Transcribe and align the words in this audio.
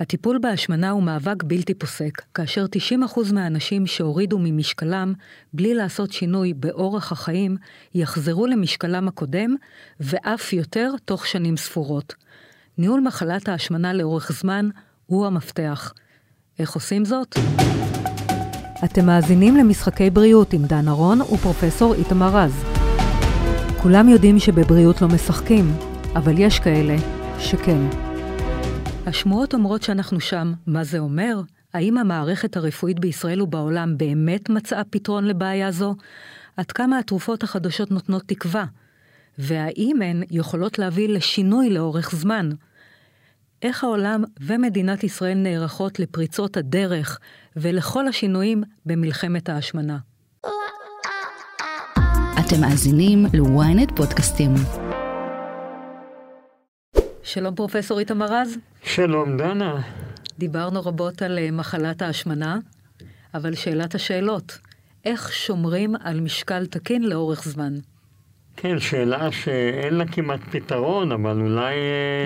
הטיפול 0.00 0.38
בהשמנה 0.38 0.90
הוא 0.90 1.02
מאבק 1.02 1.42
בלתי 1.42 1.74
פוסק, 1.74 2.22
כאשר 2.34 2.66
90% 2.92 3.32
מהאנשים 3.32 3.86
שהורידו 3.86 4.38
ממשקלם 4.40 5.12
בלי 5.52 5.74
לעשות 5.74 6.12
שינוי 6.12 6.54
באורח 6.54 7.12
החיים, 7.12 7.56
יחזרו 7.94 8.46
למשקלם 8.46 9.08
הקודם, 9.08 9.54
ואף 10.00 10.52
יותר 10.52 10.92
תוך 11.04 11.26
שנים 11.26 11.56
ספורות. 11.56 12.14
ניהול 12.78 13.00
מחלת 13.00 13.48
ההשמנה 13.48 13.92
לאורך 13.92 14.32
זמן 14.32 14.68
הוא 15.06 15.26
המפתח. 15.26 15.92
איך 16.58 16.72
עושים 16.72 17.04
זאת? 17.04 17.38
אתם 18.84 19.06
מאזינים 19.06 19.56
למשחקי 19.56 20.10
בריאות 20.10 20.52
עם 20.52 20.64
דן 20.64 20.88
ארון 20.88 21.20
ופרופסור 21.20 21.94
איתמר 21.94 22.36
רז. 22.36 22.64
כולם 23.82 24.08
יודעים 24.08 24.38
שבבריאות 24.38 25.02
לא 25.02 25.08
משחקים, 25.08 25.72
אבל 26.14 26.34
יש 26.38 26.58
כאלה 26.58 26.96
שכן. 27.38 28.09
השמועות 29.06 29.54
אומרות 29.54 29.82
שאנחנו 29.82 30.20
שם. 30.20 30.52
מה 30.66 30.84
זה 30.84 30.98
אומר? 30.98 31.40
האם 31.74 31.98
המערכת 31.98 32.56
הרפואית 32.56 33.00
בישראל 33.00 33.42
ובעולם 33.42 33.98
באמת 33.98 34.50
מצאה 34.50 34.84
פתרון 34.84 35.24
לבעיה 35.24 35.70
זו? 35.70 35.94
עד 36.56 36.72
כמה 36.72 36.98
התרופות 36.98 37.42
החדשות 37.42 37.90
נותנות 37.90 38.22
תקווה? 38.26 38.64
והאם 39.38 40.02
הן 40.02 40.22
יכולות 40.30 40.78
להביא 40.78 41.08
לשינוי 41.08 41.70
לאורך 41.70 42.10
זמן? 42.14 42.50
איך 43.62 43.84
העולם 43.84 44.24
ומדינת 44.40 45.04
ישראל 45.04 45.38
נערכות 45.38 45.98
לפריצות 45.98 46.56
הדרך 46.56 47.18
ולכל 47.56 48.08
השינויים 48.08 48.62
במלחמת 48.86 49.48
ההשמנה. 49.48 49.98
אתם 52.40 52.60
מאזינים 52.60 53.26
ל-ynet 53.26 53.96
פודקאסטים. 53.96 54.54
שלום 57.22 57.54
פרופסור 57.54 57.98
איתמר 57.98 58.26
רז. 58.26 58.58
שלום 58.84 59.36
דנה. 59.36 59.80
דיברנו 60.38 60.80
רבות 60.80 61.22
על 61.22 61.38
אה, 61.38 61.50
מחלת 61.50 62.02
ההשמנה, 62.02 62.58
אבל 63.34 63.54
שאלת 63.54 63.94
השאלות, 63.94 64.58
איך 65.04 65.32
שומרים 65.32 65.94
על 66.00 66.20
משקל 66.20 66.66
תקין 66.66 67.02
לאורך 67.02 67.44
זמן? 67.44 67.78
כן, 68.62 68.80
שאלה 68.80 69.32
שאין 69.32 69.94
לה 69.94 70.06
כמעט 70.06 70.40
פתרון, 70.50 71.12
אבל 71.12 71.40
אולי... 71.40 71.74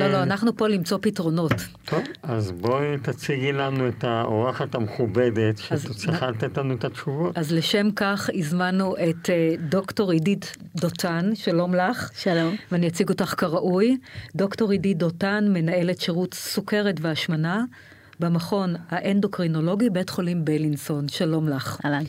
לא, 0.00 0.06
לא, 0.08 0.22
אנחנו 0.22 0.56
פה 0.56 0.68
למצוא 0.68 0.98
פתרונות. 1.02 1.52
טוב, 1.84 2.00
אז 2.22 2.52
בואי 2.52 2.98
תציגי 3.02 3.52
לנו 3.52 3.88
את 3.88 4.04
האורחת 4.04 4.74
המכובדת, 4.74 5.58
שצריכה 5.58 6.30
לתת 6.30 6.58
לנו 6.58 6.74
את 6.74 6.84
התשובות. 6.84 7.38
אז 7.38 7.52
לשם 7.52 7.90
כך 7.96 8.30
הזמנו 8.34 8.96
את 8.96 9.30
אה, 9.30 9.55
דוקטור 9.68 10.10
עידית 10.10 10.56
דותן, 10.77 11.30
שלום 11.34 11.74
לך. 11.74 12.10
שלום. 12.16 12.56
ואני 12.72 12.88
אציג 12.88 13.08
אותך 13.08 13.34
כראוי. 13.38 13.96
דוקטור 14.36 14.70
עידית 14.70 14.98
דותן, 14.98 15.44
מנהלת 15.52 16.00
שירות 16.00 16.34
סוכרת 16.34 16.96
והשמנה 17.00 17.64
במכון 18.20 18.74
האנדוקרינולוגי, 18.88 19.90
בית 19.90 20.10
חולים 20.10 20.44
בלינסון. 20.44 21.08
שלום 21.08 21.48
לך. 21.48 21.80
אהלן. 21.84 22.05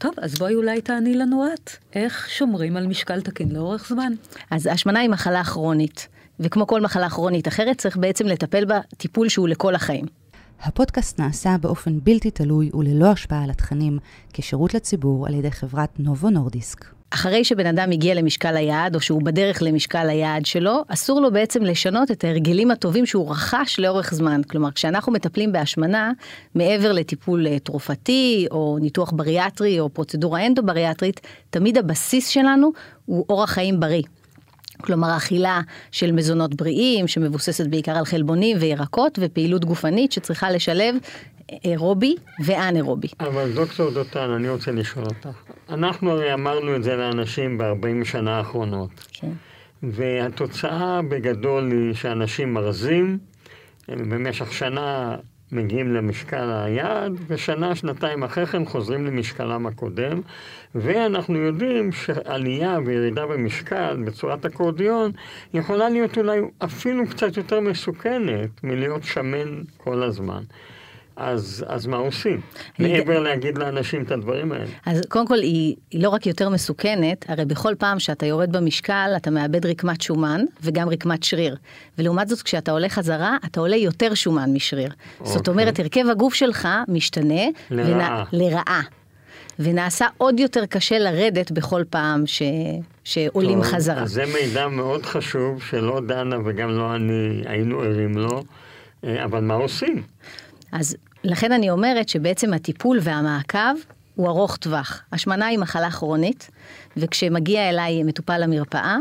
טוב, 0.00 0.14
אז 0.22 0.34
בואי 0.34 0.54
אולי 0.54 0.80
תעני 0.80 1.14
לנו 1.14 1.46
את, 1.54 1.70
איך 1.94 2.30
שומרים 2.30 2.76
על 2.76 2.86
משקל 2.86 3.20
תקין 3.20 3.48
לאורך 3.52 3.88
זמן? 3.88 4.12
אז 4.50 4.66
השמנה 4.66 5.00
היא 5.00 5.10
מחלה 5.10 5.44
כרונית, 5.44 6.08
וכמו 6.40 6.66
כל 6.66 6.80
מחלה 6.80 7.10
כרונית 7.10 7.48
אחרת, 7.48 7.78
צריך 7.78 7.96
בעצם 7.96 8.26
לטפל 8.26 8.64
בה 8.64 8.80
טיפול 8.96 9.28
שהוא 9.28 9.48
לכל 9.48 9.74
החיים. 9.74 10.04
הפודקאסט 10.62 11.20
נעשה 11.20 11.56
באופן 11.60 11.98
בלתי 12.02 12.30
תלוי 12.30 12.70
וללא 12.74 13.06
השפעה 13.06 13.44
על 13.44 13.50
התכנים, 13.50 13.98
כשירות 14.32 14.74
לציבור 14.74 15.26
על 15.26 15.34
ידי 15.34 15.50
חברת 15.50 16.00
נובו 16.00 16.30
נורדיסק. 16.30 16.99
אחרי 17.10 17.44
שבן 17.44 17.66
אדם 17.66 17.90
הגיע 17.90 18.14
למשקל 18.14 18.56
היעד, 18.56 18.94
או 18.94 19.00
שהוא 19.00 19.22
בדרך 19.22 19.62
למשקל 19.62 20.08
היעד 20.08 20.46
שלו, 20.46 20.84
אסור 20.88 21.20
לו 21.20 21.32
בעצם 21.32 21.62
לשנות 21.62 22.10
את 22.10 22.24
ההרגלים 22.24 22.70
הטובים 22.70 23.06
שהוא 23.06 23.30
רכש 23.30 23.78
לאורך 23.78 24.14
זמן. 24.14 24.40
כלומר, 24.42 24.70
כשאנחנו 24.70 25.12
מטפלים 25.12 25.52
בהשמנה, 25.52 26.12
מעבר 26.54 26.92
לטיפול 26.92 27.46
אה, 27.46 27.58
תרופתי, 27.58 28.46
או 28.50 28.78
ניתוח 28.80 29.12
בריאטרי, 29.16 29.80
או 29.80 29.88
פרוצדורה 29.88 30.46
אנדו-בריאטרית, 30.46 31.20
תמיד 31.50 31.78
הבסיס 31.78 32.28
שלנו 32.28 32.72
הוא 33.06 33.24
אורח 33.28 33.50
חיים 33.50 33.80
בריא. 33.80 34.02
כלומר 34.80 35.16
אכילה 35.16 35.60
של 35.90 36.12
מזונות 36.12 36.54
בריאים 36.54 37.08
שמבוססת 37.08 37.66
בעיקר 37.66 37.92
על 37.92 38.04
חלבונים 38.04 38.56
וירקות 38.60 39.18
ופעילות 39.22 39.64
גופנית 39.64 40.12
שצריכה 40.12 40.50
לשלב 40.50 40.94
אירובי 41.64 42.14
ואנאירובי. 42.44 43.08
אבל 43.20 43.52
דוקטור 43.54 43.90
דותן, 43.90 44.30
אני 44.30 44.48
רוצה 44.48 44.72
לשאול 44.72 45.04
אותך. 45.04 45.28
אנחנו 45.68 46.10
הרי 46.10 46.34
אמרנו 46.34 46.76
את 46.76 46.82
זה 46.82 46.96
לאנשים 46.96 47.58
ב-40 47.58 48.04
שנה 48.04 48.38
האחרונות. 48.38 48.90
כן. 49.12 49.32
והתוצאה 49.82 51.00
בגדול 51.08 51.72
היא 51.72 51.94
שאנשים 51.94 52.54
מרזים, 52.54 53.18
במשך 53.88 54.52
שנה 54.52 55.16
מגיעים 55.52 55.94
למשקל 55.94 56.50
היעד, 56.64 57.12
ושנה, 57.26 57.74
שנתיים 57.74 58.22
אחרי 58.22 58.46
כן 58.46 58.64
חוזרים 58.64 59.06
למשקלם 59.06 59.66
הקודם, 59.66 60.20
ואנחנו 60.74 61.38
יודעים 61.38 61.92
שעלייה 61.92 62.78
וירידה 62.86 63.26
במשקל 63.26 64.02
בצורת 64.06 64.46
אקורדיון 64.46 65.12
יכולה 65.54 65.88
להיות 65.88 66.18
אולי 66.18 66.40
אפילו 66.58 67.06
קצת 67.06 67.36
יותר 67.36 67.60
מסוכנת 67.60 68.64
מלהיות 68.64 69.04
שמן 69.04 69.62
כל 69.76 70.02
הזמן. 70.02 70.42
אז, 71.20 71.64
אז 71.68 71.86
מה 71.86 71.96
עושים? 71.96 72.40
מעבר 72.78 73.20
ד... 73.20 73.22
להגיד 73.22 73.58
לאנשים 73.58 74.02
את 74.02 74.10
הדברים 74.10 74.52
האלה. 74.52 74.64
אז 74.86 75.00
קודם 75.08 75.26
כל 75.26 75.38
היא, 75.38 75.76
היא 75.90 76.02
לא 76.02 76.08
רק 76.08 76.26
יותר 76.26 76.48
מסוכנת, 76.48 77.24
הרי 77.28 77.44
בכל 77.44 77.74
פעם 77.78 77.98
שאתה 77.98 78.26
יורד 78.26 78.52
במשקל 78.52 79.10
אתה 79.16 79.30
מאבד 79.30 79.66
רקמת 79.66 80.00
שומן 80.00 80.40
וגם 80.62 80.88
רקמת 80.88 81.22
שריר. 81.22 81.56
ולעומת 81.98 82.28
זאת 82.28 82.42
כשאתה 82.42 82.72
עולה 82.72 82.88
חזרה 82.88 83.36
אתה 83.44 83.60
עולה 83.60 83.76
יותר 83.76 84.14
שומן 84.14 84.52
משריר. 84.52 84.90
אוקיי. 85.20 85.32
זאת 85.32 85.48
אומרת 85.48 85.78
הרכב 85.78 86.04
הגוף 86.10 86.34
שלך 86.34 86.68
משתנה. 86.88 87.44
לרעה. 87.70 88.24
ונ... 88.32 88.38
לרעה. 88.40 88.82
ונעשה 89.58 90.06
עוד 90.18 90.40
יותר 90.40 90.66
קשה 90.66 90.98
לרדת 90.98 91.50
בכל 91.50 91.82
פעם 91.90 92.26
ש... 92.26 92.42
שעולים 93.04 93.62
טוב, 93.62 93.72
חזרה. 93.72 94.02
אז 94.02 94.10
זה 94.10 94.24
מידע 94.26 94.68
מאוד 94.68 95.06
חשוב 95.06 95.62
שלא 95.62 96.00
דנה 96.06 96.36
וגם 96.44 96.70
לא 96.70 96.94
אני 96.94 97.42
היינו 97.46 97.80
ערים 97.80 98.18
לו, 98.18 98.42
אה, 99.04 99.24
אבל 99.24 99.40
מה 99.40 99.54
עושים? 99.54 100.02
אז 100.72 100.96
לכן 101.24 101.52
אני 101.52 101.70
אומרת 101.70 102.08
שבעצם 102.08 102.52
הטיפול 102.52 102.98
והמעקב 103.02 103.74
הוא 104.14 104.28
ארוך 104.28 104.56
טווח. 104.56 105.02
השמנה 105.12 105.46
היא 105.46 105.58
מחלה 105.58 105.90
כרונית, 105.90 106.50
וכשמגיע 106.96 107.68
אליי 107.68 108.02
מטופל 108.02 108.38
למרפאה, 108.38 108.96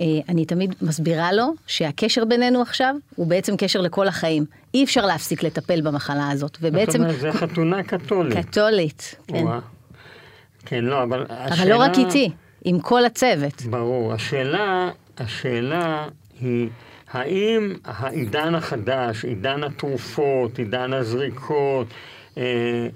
אה, 0.00 0.06
אני 0.28 0.44
תמיד 0.44 0.74
מסבירה 0.82 1.32
לו 1.32 1.54
שהקשר 1.66 2.24
בינינו 2.24 2.62
עכשיו 2.62 2.94
הוא 3.16 3.26
בעצם 3.26 3.56
קשר 3.56 3.80
לכל 3.80 4.08
החיים. 4.08 4.44
אי 4.74 4.84
אפשר 4.84 5.06
להפסיק 5.06 5.42
לטפל 5.42 5.80
במחלה 5.80 6.30
הזאת, 6.30 6.58
ובעצם... 6.60 6.92
זאת 6.92 7.00
אומרת, 7.00 7.20
זה 7.20 7.32
חתונה 7.32 7.82
קתולית. 7.82 8.46
קתולית, 8.46 9.14
כן. 9.26 9.44
כן, 10.66 10.84
לא, 10.84 11.02
אבל 11.02 11.26
השאלה... 11.28 11.62
אבל 11.62 11.70
לא 11.70 11.76
רק 11.76 11.98
איתי, 11.98 12.30
עם 12.64 12.80
כל 12.80 13.04
הצוות. 13.04 13.62
ברור. 13.62 14.12
השאלה, 14.12 14.90
השאלה 15.18 16.08
היא... 16.40 16.68
האם 17.12 17.74
העידן 17.84 18.54
החדש, 18.54 19.24
עידן 19.24 19.64
התרופות, 19.64 20.58
עידן 20.58 20.92
הזריקות, 20.92 21.86
אה, 22.38 22.88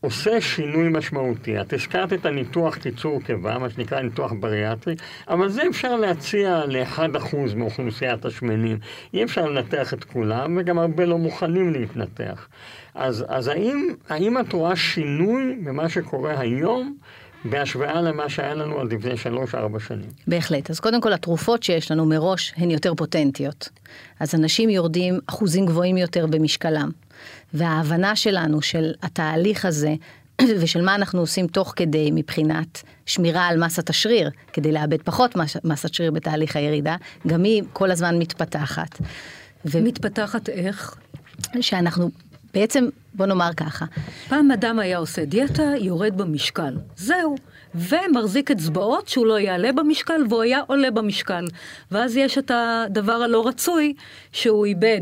עושה 0.00 0.40
שינוי 0.40 0.88
משמעותי. 0.88 1.60
את 1.60 1.72
הזכרת 1.72 2.12
את 2.12 2.26
הניתוח 2.26 2.76
קיצור 2.76 3.20
קיבה, 3.22 3.58
מה 3.58 3.70
שנקרא 3.70 4.00
ניתוח 4.00 4.32
בריאטרי, 4.40 4.94
אבל 5.28 5.48
זה 5.48 5.62
אפשר 5.70 5.96
להציע 5.96 6.62
ל-1% 6.66 7.36
מאוכלוסיית 7.56 8.24
השמנים. 8.24 8.78
אי 9.14 9.24
אפשר 9.24 9.46
לנתח 9.46 9.94
את 9.94 10.04
כולם, 10.04 10.56
וגם 10.60 10.78
הרבה 10.78 11.04
לא 11.04 11.18
מוכנים 11.18 11.72
להתנתח. 11.72 12.48
אז, 12.94 13.24
אז 13.28 13.48
האם, 13.48 13.94
האם 14.08 14.38
את 14.40 14.52
רואה 14.52 14.76
שינוי 14.76 15.58
במה 15.64 15.88
שקורה 15.88 16.40
היום 16.40 16.96
בהשוואה 17.44 18.00
למה 18.00 18.28
שהיה 18.28 18.54
לנו 18.54 18.80
עד 18.80 18.92
לפני 18.92 19.16
שלוש-ארבע 19.16 19.80
שנים. 19.80 20.10
בהחלט. 20.26 20.70
אז 20.70 20.80
קודם 20.80 21.00
כל, 21.00 21.12
התרופות 21.12 21.62
שיש 21.62 21.90
לנו 21.90 22.06
מראש 22.06 22.54
הן 22.56 22.70
יותר 22.70 22.94
פוטנטיות. 22.94 23.68
אז 24.20 24.34
אנשים 24.34 24.70
יורדים 24.70 25.18
אחוזים 25.26 25.66
גבוהים 25.66 25.96
יותר 25.96 26.26
במשקלם. 26.26 26.90
וההבנה 27.54 28.16
שלנו 28.16 28.62
של 28.62 28.92
התהליך 29.02 29.64
הזה, 29.64 29.94
ושל 30.60 30.82
מה 30.82 30.94
אנחנו 30.94 31.20
עושים 31.20 31.46
תוך 31.46 31.72
כדי 31.76 32.10
מבחינת 32.14 32.82
שמירה 33.06 33.46
על 33.46 33.64
מסת 33.64 33.90
השריר, 33.90 34.30
כדי 34.52 34.72
לאבד 34.72 35.02
פחות 35.02 35.36
מס, 35.36 35.56
מסת 35.64 35.94
שריר 35.94 36.10
בתהליך 36.10 36.56
הירידה, 36.56 36.96
גם 37.26 37.44
היא 37.44 37.62
כל 37.72 37.90
הזמן 37.90 38.18
מתפתחת. 38.18 38.98
ו... 39.64 39.82
מתפתחת 39.82 40.48
איך? 40.48 40.96
שאנחנו 41.60 42.10
בעצם, 42.54 42.88
בוא 43.14 43.26
נאמר 43.26 43.50
ככה. 43.56 43.84
פעם 44.28 44.50
אדם 44.50 44.78
היה 44.78 44.98
עושה 44.98 45.24
דיאטה, 45.24 45.72
יורד 45.80 46.16
במשקל. 46.16 46.74
זהו. 46.96 47.36
ומחזיק 47.74 48.50
אצבעות 48.50 49.08
שהוא 49.08 49.26
לא 49.26 49.40
יעלה 49.40 49.72
במשקל, 49.72 50.22
והוא 50.28 50.42
היה 50.42 50.60
עולה 50.66 50.90
במשקל. 50.90 51.44
ואז 51.90 52.16
יש 52.16 52.38
את 52.38 52.50
הדבר 52.54 53.12
הלא 53.12 53.46
רצוי, 53.46 53.94
שהוא 54.32 54.66
איבד 54.66 55.00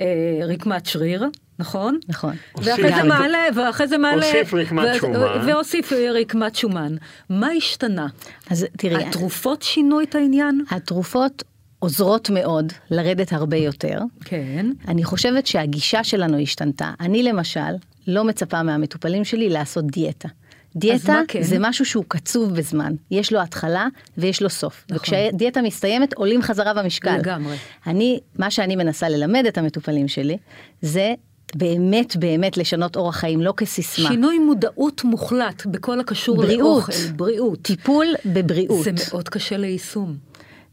אה, 0.00 0.04
רקמת 0.48 0.86
שריר, 0.86 1.24
נכון? 1.58 1.98
נכון. 2.08 2.34
ואחרי 2.56 2.92
זה 2.94 3.02
מעלה, 3.02 3.38
ואחרי 3.54 3.88
זה 3.88 3.98
מעלה... 3.98 4.26
הוסיף 4.26 4.54
רקמת 4.54 4.94
שומן. 5.00 5.46
והוסיף 5.46 5.92
רקמת 6.20 6.56
שומן. 6.56 6.96
מה 7.30 7.48
השתנה? 7.48 8.06
אז 8.50 8.66
תראי... 8.76 9.04
התרופות 9.04 9.62
שינו 9.62 10.02
את 10.02 10.14
העניין? 10.14 10.64
התרופות 10.70 11.42
עוזרות 11.80 12.30
מאוד 12.30 12.72
לרדת 12.90 13.32
הרבה 13.32 13.56
יותר. 13.56 13.98
כן. 14.24 14.66
אני 14.88 15.04
חושבת 15.04 15.46
שהגישה 15.46 16.04
שלנו 16.04 16.38
השתנתה. 16.38 16.92
אני 17.00 17.22
למשל 17.22 17.60
לא 18.06 18.24
מצפה 18.24 18.62
מהמטופלים 18.62 19.24
שלי 19.24 19.48
לעשות 19.48 19.84
דיאטה. 19.86 20.28
דיאטה 20.76 21.20
כן? 21.28 21.42
זה 21.42 21.56
משהו 21.60 21.84
שהוא 21.84 22.04
קצוב 22.08 22.54
בזמן, 22.54 22.92
יש 23.10 23.32
לו 23.32 23.40
התחלה 23.40 23.86
ויש 24.18 24.42
לו 24.42 24.50
סוף. 24.50 24.84
נכון. 24.90 24.96
וכשדיאטה 24.96 25.62
מסתיימת 25.62 26.14
עולים 26.14 26.42
חזרה 26.42 26.74
במשקל. 26.74 27.16
לגמרי. 27.16 27.56
אני, 27.86 28.20
מה 28.38 28.50
שאני 28.50 28.76
מנסה 28.76 29.08
ללמד 29.08 29.44
את 29.48 29.58
המטופלים 29.58 30.08
שלי, 30.08 30.36
זה 30.82 31.14
באמת 31.54 32.16
באמת 32.16 32.56
לשנות 32.56 32.96
אורח 32.96 33.16
חיים, 33.16 33.40
לא 33.40 33.54
כסיסמה. 33.56 34.08
שינוי 34.08 34.38
מודעות 34.38 35.04
מוחלט 35.04 35.66
בכל 35.66 36.00
הקשור 36.00 36.36
בריאות. 36.36 36.88
לאוכל, 36.88 37.12
בריאות. 37.16 37.62
טיפול 37.62 38.06
בבריאות. 38.26 38.84
זה 38.84 38.90
מאוד 39.10 39.28
קשה 39.28 39.56
ליישום. 39.56 40.29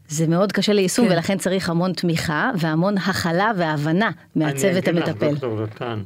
זה 0.08 0.26
מאוד 0.26 0.52
קשה 0.52 0.72
ליישום 0.72 1.08
כן. 1.08 1.12
ולכן 1.12 1.38
צריך 1.38 1.70
המון 1.70 1.92
תמיכה 1.92 2.50
והמון 2.58 2.98
הכלה 2.98 3.50
והבנה 3.56 4.10
מהצוות 4.34 4.88
אני 4.88 4.98
המטפל. 5.00 5.10
אגיד 5.10 5.22
לך, 5.22 5.40
דוקטור 5.40 5.56
דותן, 5.56 6.02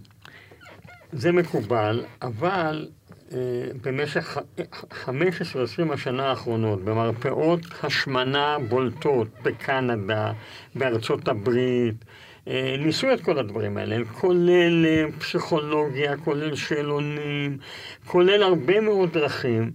זה 1.13 1.33
מקובל, 1.33 2.05
אבל 2.23 2.89
אה, 3.33 3.39
במשך 3.83 4.39
ח- 4.73 4.85
15-20 5.09 5.13
השנה 5.93 6.27
האחרונות, 6.31 6.85
במרפאות 6.85 7.61
השמנה 7.83 8.57
בולטות 8.69 9.29
בקנדה, 9.43 10.33
בארצות 10.75 11.29
הברית, 11.29 11.95
אה, 12.49 12.77
ניסו 12.79 13.13
את 13.13 13.21
כל 13.21 13.39
הדברים 13.39 13.77
האלה, 13.77 14.05
כולל 14.13 14.87
אה, 14.87 15.05
פסיכולוגיה, 15.19 16.17
כולל 16.17 16.55
שאלונים, 16.57 17.59
כולל 18.07 18.43
הרבה 18.43 18.81
מאוד 18.81 19.13
דרכים, 19.13 19.71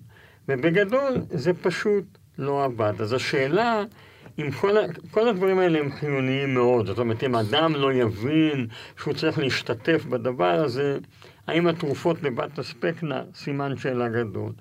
ובגדול 0.50 1.14
זה 1.30 1.54
פשוט 1.54 2.04
לא 2.38 2.64
עבד. 2.66 2.94
אז 3.02 3.14
השאלה... 3.14 3.84
אם 4.40 4.52
כל, 4.52 4.76
כל 5.12 5.28
הדברים 5.28 5.60
האלה 5.60 5.80
הם 5.80 5.92
חיוניים 5.92 6.54
מאוד, 6.54 6.88
זאת 6.88 7.00
אומרת, 7.00 7.24
אם 7.24 7.36
אדם 7.36 7.76
לא 7.76 7.94
יבין 7.94 8.68
שהוא 9.02 9.14
צריך 9.14 9.40
להשתתף 9.40 10.06
בדבר 10.06 10.64
הזה, 10.64 10.98
האם 11.48 11.68
התרופות 11.68 12.24
לבד 12.24 12.48
תספקנה? 12.56 13.24
סימן 13.36 13.78
שאלה 13.78 14.10
גדול. 14.10 14.52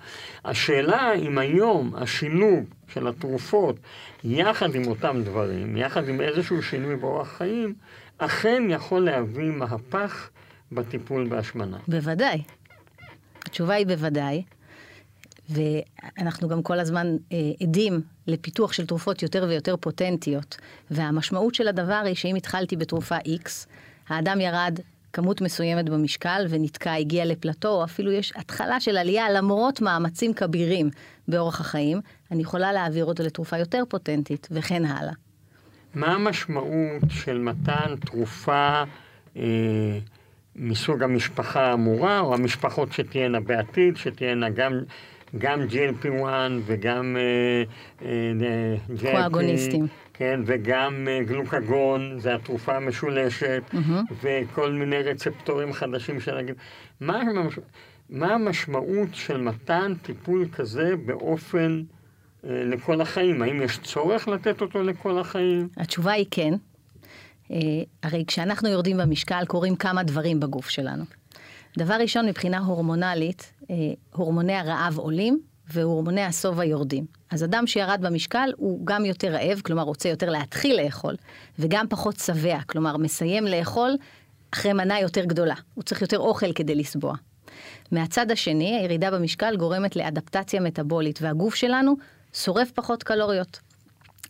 השאלה 0.45 1.15
אם 1.15 1.39
היום 1.39 1.93
השילוב 1.97 2.65
של 2.89 3.09
התרופות 3.09 3.77
יחד 4.25 4.75
עם 4.75 4.87
אותם 4.87 5.21
דברים, 5.25 5.77
יחד 5.77 6.09
עם 6.09 6.21
איזשהו 6.21 6.63
שינוי 6.63 6.97
באורח 6.97 7.29
חיים, 7.37 7.75
אכן 8.19 8.63
יכול 8.69 9.05
להביא 9.05 9.51
מהפך 9.51 10.31
בטיפול 10.73 11.29
בהשמנה. 11.29 11.77
בוודאי. 11.89 12.43
התשובה 13.47 13.75
היא 13.75 13.87
בוודאי. 13.87 14.43
ואנחנו 15.49 16.49
גם 16.49 16.63
כל 16.63 16.79
הזמן 16.79 17.17
אה, 17.33 17.39
עדים 17.63 18.01
לפיתוח 18.27 18.73
של 18.73 18.87
תרופות 18.87 19.23
יותר 19.23 19.47
ויותר 19.49 19.77
פוטנטיות. 19.77 20.57
והמשמעות 20.91 21.55
של 21.55 21.69
הדבר 21.69 22.03
היא 22.05 22.15
שאם 22.15 22.35
התחלתי 22.35 22.77
בתרופה 22.77 23.17
X, 23.17 23.51
האדם 24.09 24.41
ירד 24.41 24.79
כמות 25.13 25.41
מסוימת 25.41 25.89
במשקל 25.89 26.47
ונתקע, 26.49 26.95
הגיע 26.95 27.25
לפלטו, 27.25 27.69
או 27.69 27.85
אפילו 27.85 28.13
יש 28.13 28.33
התחלה 28.37 28.81
של 28.81 28.97
עלייה 28.97 29.31
למרות 29.31 29.81
מאמצים 29.81 30.35
כבירים 30.35 30.91
באורח 31.29 31.61
החיים, 31.61 32.01
אני 32.31 32.43
יכולה 32.43 32.73
להעביר 32.73 33.05
אותו 33.05 33.23
לתרופה 33.23 33.59
יותר 33.59 33.83
פוטנטית, 33.89 34.49
וכן 34.51 34.85
הלאה. 34.85 35.13
מה 35.95 36.07
המשמעות 36.07 37.03
של 37.09 37.39
מתן 37.39 37.97
תרופה 38.01 38.83
אה, 39.37 39.99
מסוג 40.57 41.03
המשפחה 41.03 41.61
האמורה, 41.61 42.21
או 42.21 42.35
המשפחות 42.35 42.93
שתהיינה 42.93 43.41
בעתיד, 43.41 43.97
שתהיינה 43.97 44.51
גם, 44.51 44.81
גם 45.39 45.61
GLP-1 45.71 46.25
וגם 46.67 47.17
אה, 47.17 48.07
אה, 48.07 49.13
קואגוניסטים. 49.13 49.87
כן, 50.15 50.41
וגם 50.47 51.09
אה, 51.09 51.21
גלוקגון, 51.25 52.19
זה 52.21 52.35
התרופה 52.35 52.77
המשולשת, 52.77 53.63
וכל 54.23 54.73
מיני 54.73 54.97
רצפטורים 55.03 55.73
חדשים 55.73 56.21
שנגיד. 56.21 56.55
מה, 57.01 57.21
המש- 57.23 57.61
מה 58.11 58.35
המשמעות 58.35 59.09
של 59.13 59.37
מתן 59.41 59.93
טיפול 60.03 60.49
כזה 60.53 60.95
באופן... 61.07 61.83
אה, 62.45 62.65
לכל 62.65 63.01
החיים? 63.01 63.43
האם 63.43 63.63
יש 63.63 63.79
צורך 63.79 64.29
לתת 64.29 64.61
אותו 64.61 64.83
לכל 64.83 65.19
החיים? 65.19 65.69
התשובה 65.77 66.13
היא 66.13 66.27
כן. 66.31 66.55
אה, 67.51 67.57
הרי 68.03 68.25
כשאנחנו 68.27 68.69
יורדים 68.69 68.97
במשקל 68.97 69.45
קורים 69.47 69.77
כמה 69.77 70.03
דברים 70.03 70.41
בגוף 70.41 70.69
שלנו. 70.69 71.05
דבר 71.79 71.95
ראשון, 71.95 72.27
מבחינה 72.27 72.59
הורמונלית, 72.59 73.53
אה, 73.71 73.75
הורמוני 74.15 74.55
הרעב 74.55 74.99
עולים 74.99 75.41
והורמוני 75.69 76.23
השובע 76.23 76.65
יורדים. 76.65 77.07
אז 77.31 77.45
אדם 77.45 77.67
שירד 77.67 77.99
במשקל 78.03 78.51
הוא 78.57 78.87
גם 78.87 79.05
יותר 79.05 79.29
רעב, 79.29 79.61
כלומר 79.61 79.83
רוצה 79.83 80.09
יותר 80.09 80.31
להתחיל 80.31 80.83
לאכול, 80.83 81.15
וגם 81.59 81.87
פחות 81.89 82.19
שבע, 82.19 82.59
כלומר 82.67 82.97
מסיים 82.97 83.45
לאכול 83.47 83.97
אחרי 84.51 84.73
מנה 84.73 85.01
יותר 85.01 85.25
גדולה. 85.25 85.55
הוא 85.75 85.85
צריך 85.85 86.03
יותר 86.03 86.19
אוכל 86.19 86.53
כדי 86.53 86.75
לסבוע. 86.75 87.15
מהצד 87.93 88.31
השני, 88.31 88.77
הירידה 88.77 89.11
במשקל 89.11 89.57
גורמת 89.57 89.97
לאדפטציה 89.97 90.61
מטבולית, 90.61 91.23
והגוף 91.23 91.55
שלנו 91.55 91.97
שורף 92.33 92.71
פחות 92.71 93.03
קלוריות. 93.03 93.61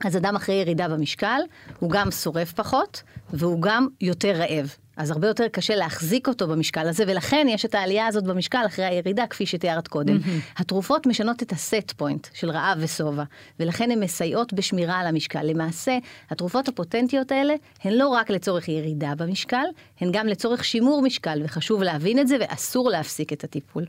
אז 0.04 0.16
אדם 0.16 0.36
אחרי 0.36 0.54
ירידה 0.54 0.88
במשקל, 0.88 1.40
הוא 1.78 1.90
גם 1.90 2.10
שורף 2.10 2.52
פחות, 2.52 3.02
והוא 3.30 3.62
גם 3.62 3.88
יותר 4.00 4.32
רעב. 4.32 4.76
אז 4.96 5.10
הרבה 5.10 5.26
יותר 5.26 5.48
קשה 5.48 5.74
להחזיק 5.74 6.28
אותו 6.28 6.48
במשקל 6.48 6.88
הזה, 6.88 7.04
ולכן 7.06 7.46
יש 7.50 7.64
את 7.64 7.74
העלייה 7.74 8.06
הזאת 8.06 8.24
במשקל 8.24 8.62
אחרי 8.66 8.84
הירידה, 8.84 9.26
כפי 9.26 9.46
שתיארת 9.46 9.88
קודם. 9.88 10.18
התרופות 10.56 11.06
משנות 11.06 11.42
את 11.42 11.52
הסט 11.52 11.92
פוינט 11.96 12.26
של 12.34 12.50
רעב 12.50 12.78
ושובע, 12.80 13.24
ולכן 13.60 13.90
הן 13.90 14.02
מסייעות 14.02 14.52
בשמירה 14.52 14.98
על 14.98 15.06
המשקל. 15.06 15.42
למעשה, 15.42 15.98
התרופות 16.30 16.68
הפוטנטיות 16.68 17.32
האלה 17.32 17.54
הן 17.84 17.92
לא 17.92 18.08
רק 18.08 18.30
לצורך 18.30 18.68
ירידה 18.68 19.14
במשקל, 19.14 19.64
הן 20.00 20.08
גם 20.12 20.26
לצורך 20.26 20.64
שימור 20.64 21.02
משקל, 21.02 21.42
וחשוב 21.44 21.82
להבין 21.82 22.18
את 22.18 22.28
זה, 22.28 22.36
ואסור 22.40 22.90
להפסיק 22.90 23.32
את 23.32 23.44
הטיפול. 23.44 23.84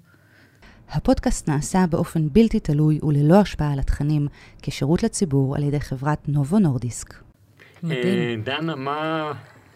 הפודקאסט 0.90 1.50
נעשה 1.50 1.86
באופן 1.90 2.30
בלתי 2.32 2.60
תלוי 2.60 3.00
וללא 3.04 3.36
השפעה 3.36 3.74
על 3.74 3.80
התכנים, 3.80 4.28
כשירות 4.62 5.04
לציבור 5.04 5.56
על 5.56 5.64
ידי 5.64 5.80
חברת 5.80 6.30
נובו 6.30 6.60
נורדיסק. 6.60 7.14
מדהים. 7.84 8.04
אה, 8.04 8.36
דנה, 8.44 8.76
מה, 8.76 9.32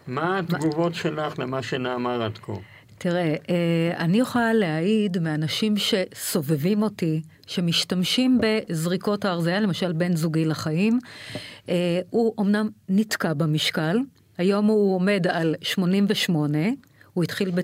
מה 0.06 0.38
התגובות 0.38 0.94
שלך 0.94 1.38
למה 1.38 1.62
שנאמר 1.62 2.22
עד 2.22 2.38
כה? 2.38 2.52
תראה, 2.98 3.34
אה, 3.50 3.92
אני 3.96 4.20
יכולה 4.20 4.54
להעיד 4.54 5.18
מאנשים 5.18 5.74
שסובבים 5.76 6.82
אותי, 6.82 7.22
שמשתמשים 7.46 8.40
בזריקות 8.42 9.24
ההרזייה, 9.24 9.60
למשל 9.60 9.92
בן 9.92 10.16
זוגי 10.16 10.44
לחיים. 10.44 10.98
אה, 11.68 12.00
הוא 12.10 12.34
אמנם 12.40 12.68
נתקע 12.88 13.34
במשקל, 13.34 13.98
היום 14.38 14.66
הוא 14.66 14.94
עומד 14.94 15.26
על 15.30 15.54
88, 15.62 16.58
הוא 17.14 17.24
התחיל 17.24 17.50
ב-96, 17.50 17.62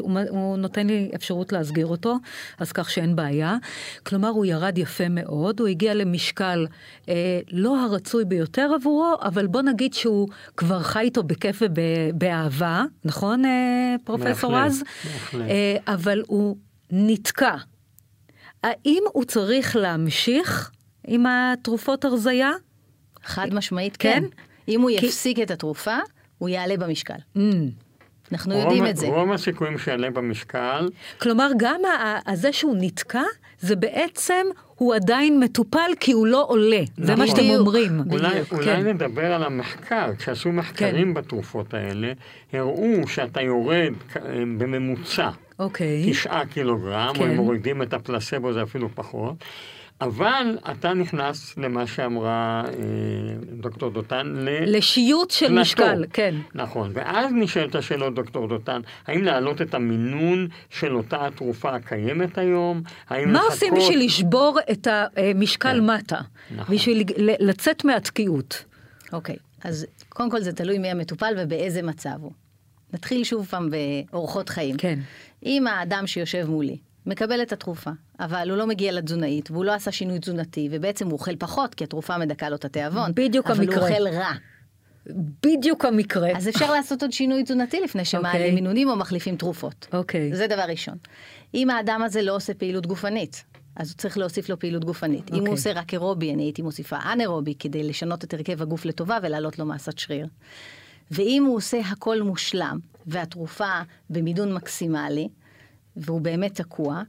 הוא, 0.00 0.18
הוא 0.28 0.56
נותן 0.56 0.86
לי 0.86 1.10
אפשרות 1.14 1.52
להסגיר 1.52 1.86
אותו, 1.86 2.16
אז 2.58 2.72
כך 2.72 2.90
שאין 2.90 3.16
בעיה. 3.16 3.56
כלומר, 4.06 4.28
הוא 4.28 4.44
ירד 4.44 4.78
יפה 4.78 5.08
מאוד, 5.08 5.60
הוא 5.60 5.68
הגיע 5.68 5.94
למשקל 5.94 6.66
אה, 7.08 7.14
לא 7.52 7.80
הרצוי 7.84 8.24
ביותר 8.24 8.70
עבורו, 8.80 9.14
אבל 9.22 9.46
בוא 9.46 9.62
נגיד 9.62 9.94
שהוא 9.94 10.28
כבר 10.56 10.82
חי 10.82 11.00
איתו 11.00 11.22
בכיף 11.22 11.62
ובאהבה, 11.62 12.84
נכון, 13.04 13.44
אה, 13.44 13.94
פרופסור 14.04 14.56
רז? 14.56 14.82
אה, 15.34 15.76
אבל 15.86 16.22
הוא 16.26 16.56
נתקע. 16.90 17.56
האם 18.62 19.02
הוא 19.12 19.24
צריך 19.24 19.76
להמשיך 19.76 20.70
עם 21.06 21.24
התרופות 21.26 22.04
הרזייה? 22.04 22.50
חד 23.24 23.54
משמעית 23.54 23.96
כן? 23.96 24.20
כן. 24.20 24.42
אם 24.68 24.80
הוא 24.80 24.90
כי- 24.98 25.06
יפסיק 25.06 25.38
את 25.40 25.50
התרופה, 25.50 25.96
הוא 26.38 26.48
יעלה 26.48 26.76
במשקל. 26.76 27.14
Mm. 27.36 27.40
אנחנו 28.32 28.54
רוב- 28.54 28.62
יודעים 28.64 28.86
את 28.86 28.96
זה. 28.96 29.06
רוב 29.06 29.32
הסיכויים 29.32 29.78
שיעלה 29.78 30.10
במשקל, 30.10 30.88
כלומר, 31.18 31.50
גם 31.56 31.80
ה- 31.84 32.30
ה- 32.30 32.36
זה 32.36 32.52
שהוא 32.52 32.76
נתקע, 32.80 33.22
זה 33.60 33.76
בעצם, 33.76 34.46
הוא 34.74 34.94
עדיין 34.94 35.40
מטופל 35.40 35.90
כי 36.00 36.12
הוא 36.12 36.26
לא 36.26 36.44
עולה. 36.48 36.80
זה 36.96 37.16
מה 37.16 37.24
נכון. 37.24 37.36
שאתם. 37.36 37.50
אומרים. 37.58 38.00
אולי, 38.10 38.30
בדיוק, 38.30 38.52
אולי 38.52 38.64
כן. 38.66 38.86
נדבר 38.86 39.32
על 39.32 39.42
המחקר. 39.44 40.10
כשעשו 40.18 40.52
מחקרים 40.52 41.14
בתרופות 41.14 41.74
האלה, 41.74 42.12
הראו 42.52 43.06
שאתה 43.08 43.40
יורד 43.42 43.92
כ- 44.12 44.16
בממוצע 44.58 45.28
אוקיי. 45.58 46.10
תשעה 46.10 46.46
קילוגרם, 46.46 47.08
או 47.08 47.14
כן. 47.14 47.30
אם 47.30 47.36
מורידים 47.36 47.82
את 47.82 47.94
הפלסבו 47.94 48.52
זה 48.52 48.62
אפילו 48.62 48.88
פחות, 48.94 49.34
אבל 50.00 50.58
אתה 50.70 50.94
נכנס 50.94 51.58
למה 51.58 51.86
שאמרה 51.86 52.62
אה, 52.66 52.72
דוקטור 53.60 53.90
דותן, 53.90 54.26
ל... 54.26 54.76
לשיוט 54.76 55.30
של 55.30 55.46
פלטו. 55.46 55.60
משקל, 55.60 56.04
כן. 56.12 56.34
נכון, 56.54 56.90
ואז 56.94 57.32
נשאלת 57.34 57.74
השאלות, 57.74 58.14
דוקטור 58.14 58.48
דותן, 58.48 58.80
האם 59.06 59.24
להעלות 59.24 59.62
את 59.62 59.74
המינון 59.74 60.48
של 60.70 60.96
אותה 60.96 61.26
התרופה 61.26 61.74
הקיימת 61.74 62.38
היום? 62.38 62.82
האם 63.08 63.32
מה 63.32 63.38
לחכות... 63.38 63.52
עושים 63.52 63.74
בשביל 63.74 64.04
לשבור 64.04 64.58
את 64.70 64.88
המשקל 64.90 65.80
כן. 65.80 65.86
מטה? 65.86 66.20
נכון. 66.56 66.74
בשביל 66.74 67.02
לצאת 67.18 67.84
מהתקיעות. 67.84 68.64
אוקיי, 69.12 69.36
אז 69.64 69.86
קודם 70.08 70.30
כל 70.30 70.40
זה 70.40 70.52
תלוי 70.52 70.78
מי 70.78 70.88
המטופל 70.88 71.34
ובאיזה 71.38 71.82
מצב 71.82 72.16
הוא. 72.20 72.32
נתחיל 72.92 73.24
שוב 73.24 73.46
פעם 73.46 73.68
באורחות 73.70 74.48
חיים. 74.48 74.76
כן. 74.76 74.98
אם 75.46 75.66
האדם 75.66 76.06
שיושב 76.06 76.46
מולי 76.50 76.76
מקבל 77.06 77.42
את 77.42 77.52
התרופה, 77.52 77.90
אבל 78.20 78.50
הוא 78.50 78.58
לא 78.58 78.66
מגיע 78.66 78.92
לתזונאית, 78.92 79.50
והוא 79.50 79.64
לא 79.64 79.72
עשה 79.72 79.92
שינוי 79.92 80.18
תזונתי, 80.18 80.68
ובעצם 80.70 81.06
הוא 81.06 81.12
אוכל 81.12 81.36
פחות, 81.36 81.74
כי 81.74 81.84
התרופה 81.84 82.18
מדכא 82.18 82.44
לו 82.44 82.56
את 82.56 82.64
התיאבון. 82.64 83.12
בדיוק 83.14 83.50
אבל 83.50 83.60
המקרה. 83.60 83.88
אבל 83.88 83.96
הוא 83.96 84.08
אוכל 84.08 84.16
רע. 84.16 84.32
בדיוק 85.42 85.84
המקרה. 85.84 86.36
אז 86.36 86.48
אפשר 86.48 86.72
לעשות 86.72 87.02
עוד 87.02 87.12
שינוי 87.12 87.42
תזונתי 87.42 87.80
לפני 87.80 88.04
שמעלים 88.04 88.40
אוקיי. 88.40 88.54
מינונים 88.54 88.88
או 88.88 88.96
מחליפים 88.96 89.36
תרופות. 89.36 89.86
אוקיי. 89.92 90.34
זה 90.34 90.46
דבר 90.46 90.64
ראשון. 90.68 90.94
אם 91.54 91.70
האדם 91.70 92.02
הזה 92.04 92.22
לא 92.22 92.36
עושה 92.36 92.54
פעילות 92.54 92.86
גופנית, 92.86 93.44
אז 93.76 93.90
הוא 93.90 93.96
צריך 93.96 94.18
להוסיף 94.18 94.48
לו 94.48 94.58
פעילות 94.58 94.84
גופנית. 94.84 95.30
אם 95.30 95.34
אוקיי. 95.34 95.48
הוא 95.48 95.54
עושה 95.54 95.72
רק 95.72 95.92
אירובי, 95.92 96.34
אני 96.34 96.42
הייתי 96.42 96.62
מוסיפה 96.62 96.96
אנאירובי 97.12 97.54
כדי 97.58 97.82
לשנות 97.82 98.24
את 98.24 98.34
הרכב 98.34 98.62
הגוף 98.62 98.84
לטובה 98.84 99.18
ולהעלות 99.22 99.58
לו 99.58 99.66
מסת 99.66 99.98
שריר. 99.98 100.26
ואם 101.10 101.44
הוא 101.46 101.56
עושה 101.56 101.80
הכל 101.80 102.22
מושלם, 102.22 102.78
והתרופה 103.06 103.80
במינון 104.10 104.54
מקסימלי, 104.54 105.28
והוא 105.96 106.20
באמת 106.20 106.54
תקוע, 106.54 107.02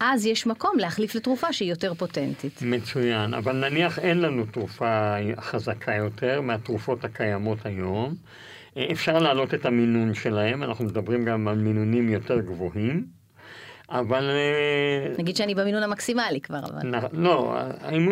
אז 0.00 0.26
יש 0.26 0.46
מקום 0.46 0.78
להחליף 0.78 1.14
לתרופה 1.14 1.52
שהיא 1.52 1.70
יותר 1.70 1.94
פוטנטית. 1.94 2.62
מצוין, 2.62 3.34
אבל 3.34 3.68
נניח 3.68 3.98
אין 3.98 4.20
לנו 4.20 4.46
תרופה 4.46 5.14
חזקה 5.40 5.94
יותר 5.94 6.40
מהתרופות 6.40 7.04
הקיימות 7.04 7.58
היום. 7.66 8.14
אה, 8.76 8.86
אפשר 8.92 9.18
להעלות 9.18 9.54
את 9.54 9.66
המינון 9.66 10.14
שלהם, 10.14 10.62
אנחנו 10.62 10.84
מדברים 10.84 11.24
גם 11.24 11.48
על 11.48 11.58
מינונים 11.58 12.08
יותר 12.08 12.40
גבוהים, 12.40 13.06
אבל... 13.88 14.30
אה, 14.30 15.14
נגיד 15.18 15.36
שאני 15.36 15.54
במינון 15.54 15.82
המקסימלי 15.82 16.40
כבר, 16.40 16.60
אבל... 16.64 17.08
לא, 17.12 17.56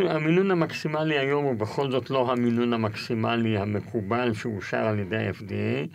המינון, 0.09 0.51
המקסימלי 0.51 1.19
היום 1.19 1.45
הוא 1.45 1.55
בכל 1.55 1.91
זאת 1.91 2.11
לא 2.11 2.33
המינון 2.33 2.73
המקסימלי 2.73 3.59
המקובל 3.59 4.35
שאושר 4.35 4.77
על 4.77 4.99
ידי 4.99 5.17
ה-FDA, 5.17 5.87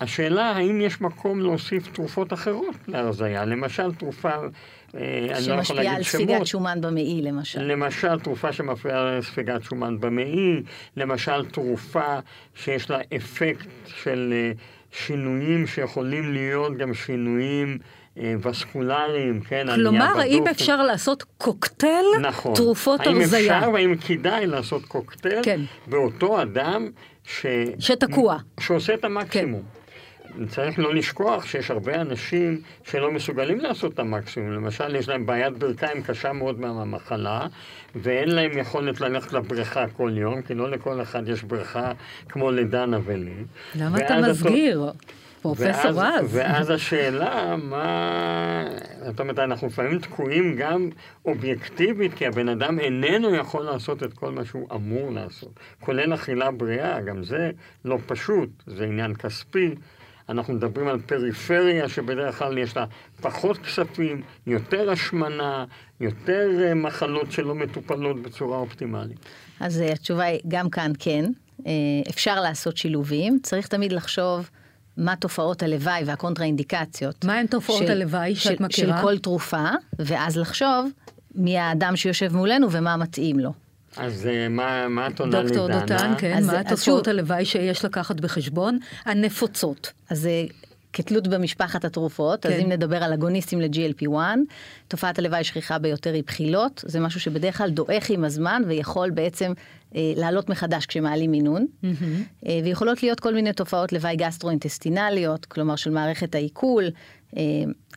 והשאלה 0.00 0.50
האם 0.50 0.80
יש 0.80 1.00
מקום 1.00 1.40
להוסיף 1.40 1.86
תרופות 1.92 2.32
אחרות 2.32 2.74
להרזייה, 2.88 3.44
למשל 3.44 3.94
תרופה, 3.94 4.28
אה, 4.30 4.38
אני 4.94 5.48
לא 5.48 5.54
יכול 5.54 5.64
שמשפיעה 5.64 5.82
להגיד 5.82 5.96
על 5.96 6.02
שמות, 6.02 6.28
ספיגת 6.28 6.46
שומן 6.46 6.80
במעי 6.80 7.22
למשל. 7.22 7.62
למשל 7.62 8.20
תרופה 8.20 8.52
שמפריעה 8.52 9.18
לספיגת 9.18 9.62
שומן 9.62 10.00
במעי, 10.00 10.62
למשל 10.96 11.44
תרופה 11.44 12.18
שיש 12.54 12.90
לה 12.90 12.98
אפקט 13.16 13.68
של 13.86 14.32
אה, 14.32 14.52
שינויים 14.92 15.66
שיכולים 15.66 16.32
להיות 16.32 16.76
גם 16.76 16.94
שינויים 16.94 17.78
אה, 18.18 18.34
וסקולריים, 18.42 19.40
כן, 19.40 19.66
כלומר, 19.74 20.20
האם. 20.20 20.46
אפשר 20.46 20.82
לעשות 20.82 21.24
קוקטייל 21.38 22.06
נכון. 22.20 22.54
תרופות 22.54 23.00
האם 23.00 23.16
הרזייה? 23.20 23.58
אפשר 23.58 23.70
והאם 23.70 23.96
כדאי 23.96 24.46
לעשות 24.46 24.84
קוקטייל 24.84 25.42
כן. 25.42 25.60
באותו 25.86 26.42
אדם 26.42 26.88
ש... 27.24 27.46
שתקוע. 27.78 28.36
שעושה 28.60 28.94
את 28.94 29.04
המקסימום. 29.04 29.79
צריך 30.48 30.78
לא 30.78 30.94
לשכוח 30.94 31.46
שיש 31.46 31.70
הרבה 31.70 32.00
אנשים 32.00 32.60
שלא 32.84 33.12
מסוגלים 33.12 33.60
לעשות 33.60 33.94
את 33.94 33.98
המקסימום. 33.98 34.52
למשל, 34.52 34.94
יש 34.96 35.08
להם 35.08 35.26
בעיית 35.26 35.56
ברכיים 35.56 36.02
קשה 36.02 36.32
מאוד 36.32 36.60
מהמחלה, 36.60 37.46
ואין 37.94 38.28
להם 38.28 38.58
יכולת 38.58 39.00
ללכת 39.00 39.32
לבריכה 39.32 39.84
כל 39.88 40.10
יום, 40.14 40.42
כי 40.42 40.54
לא 40.54 40.70
לכל 40.70 41.02
אחד 41.02 41.28
יש 41.28 41.42
בריכה 41.42 41.92
כמו 42.28 42.50
לדנה 42.50 42.98
ולי. 43.04 43.44
למה 43.74 43.98
אתה 43.98 44.20
מסגיר? 44.30 44.82
ואז- 44.82 44.94
פרופסור 45.42 45.90
רז. 45.90 46.36
ואז 46.36 46.70
השאלה, 46.70 47.56
מה... 47.62 48.64
זאת 49.06 49.20
אומרת, 49.20 49.38
אנחנו 49.38 49.66
לפעמים 49.66 49.98
תקועים 49.98 50.56
גם 50.56 50.90
אובייקטיבית, 51.24 52.14
כי 52.14 52.26
הבן 52.26 52.48
אדם 52.48 52.80
איננו 52.80 53.34
יכול 53.34 53.62
לעשות 53.64 54.02
את 54.02 54.12
כל 54.14 54.30
מה 54.32 54.44
שהוא 54.44 54.68
אמור 54.74 55.10
לעשות. 55.12 55.60
כולל 55.80 56.14
אכילה 56.14 56.50
בריאה, 56.50 57.00
גם 57.00 57.24
זה 57.24 57.50
לא 57.84 57.98
פשוט, 58.06 58.48
זה 58.66 58.84
עניין 58.84 59.14
כספי. 59.14 59.74
אנחנו 60.30 60.54
מדברים 60.54 60.88
על 60.88 61.00
פריפריה 61.00 61.88
שבדרך 61.88 62.38
כלל 62.38 62.58
יש 62.58 62.76
לה 62.76 62.84
פחות 63.20 63.58
כספים, 63.58 64.22
יותר 64.46 64.90
השמנה, 64.90 65.64
יותר 66.00 66.48
אה, 66.62 66.74
מחלות 66.74 67.32
שלא 67.32 67.54
מטופלות 67.54 68.22
בצורה 68.22 68.58
אופטימלית. 68.58 69.18
אז 69.60 69.80
אה, 69.80 69.92
התשובה 69.92 70.24
היא 70.24 70.40
גם 70.48 70.70
כאן 70.70 70.92
כן, 70.98 71.24
אה, 71.66 71.72
אפשר 72.10 72.40
לעשות 72.40 72.76
שילובים, 72.76 73.38
צריך 73.42 73.66
תמיד 73.68 73.92
לחשוב 73.92 74.50
מה 74.96 75.16
תופעות 75.16 75.62
הלוואי 75.62 76.02
והקונטראינדיקציות. 76.06 77.24
מה 77.24 77.38
הן 77.38 77.46
תופעות 77.46 77.82
של- 77.86 77.90
הלוואי 77.90 78.34
שאת 78.34 78.58
של- 78.58 78.64
מכירה? 78.64 78.96
של 78.96 79.02
כל 79.02 79.18
תרופה, 79.18 79.64
ואז 79.98 80.36
לחשוב 80.36 80.90
מי 81.34 81.58
האדם 81.58 81.96
שיושב 81.96 82.36
מולנו 82.36 82.70
ומה 82.72 82.96
מתאים 82.96 83.38
לו. 83.40 83.50
אז 83.96 84.26
אה, 84.26 84.48
מה, 84.48 84.88
מה 84.88 85.06
את 85.06 85.20
עונה 85.20 85.42
דוקטור 85.42 85.66
לדנה? 85.68 85.80
דותן, 85.80 86.14
כן, 86.18 86.36
אז- 86.36 86.46
מה 86.46 86.60
אז 86.60 86.66
התופעות 86.66 87.08
הלוואי 87.08 87.44
שיש 87.44 87.84
לקחת 87.84 88.20
בחשבון? 88.20 88.78
הנפוצות. 89.04 89.92
אז 90.10 90.26
אה, 90.26 90.44
כתלות 90.92 91.28
במשפחת 91.28 91.84
התרופות, 91.84 92.46
אז 92.46 92.52
כן. 92.52 92.60
אם 92.60 92.68
נדבר 92.72 93.02
על 93.04 93.12
אגוניסטים 93.12 93.60
ל-GLP-1, 93.60 94.14
תופעת 94.88 95.18
הלוואי 95.18 95.40
השכיחה 95.40 95.78
ביותר 95.78 96.12
היא 96.12 96.22
בחילות, 96.26 96.84
זה 96.86 97.00
משהו 97.00 97.20
שבדרך 97.20 97.58
כלל 97.58 97.70
דועך 97.70 98.10
עם 98.10 98.24
הזמן 98.24 98.62
ויכול 98.66 99.10
בעצם 99.10 99.52
אה, 99.96 100.12
לעלות 100.16 100.48
מחדש 100.48 100.86
כשמעלים 100.86 101.30
מינון, 101.30 101.66
אה, 101.84 101.90
ויכולות 102.64 103.02
להיות 103.02 103.20
כל 103.20 103.34
מיני 103.34 103.52
תופעות 103.52 103.92
לוואי 103.92 104.16
גסטרואינטסטינליות, 104.16 105.46
כלומר 105.46 105.76
של 105.76 105.90
מערכת 105.90 106.34
העיכול, 106.34 106.84
אה, 107.36 107.42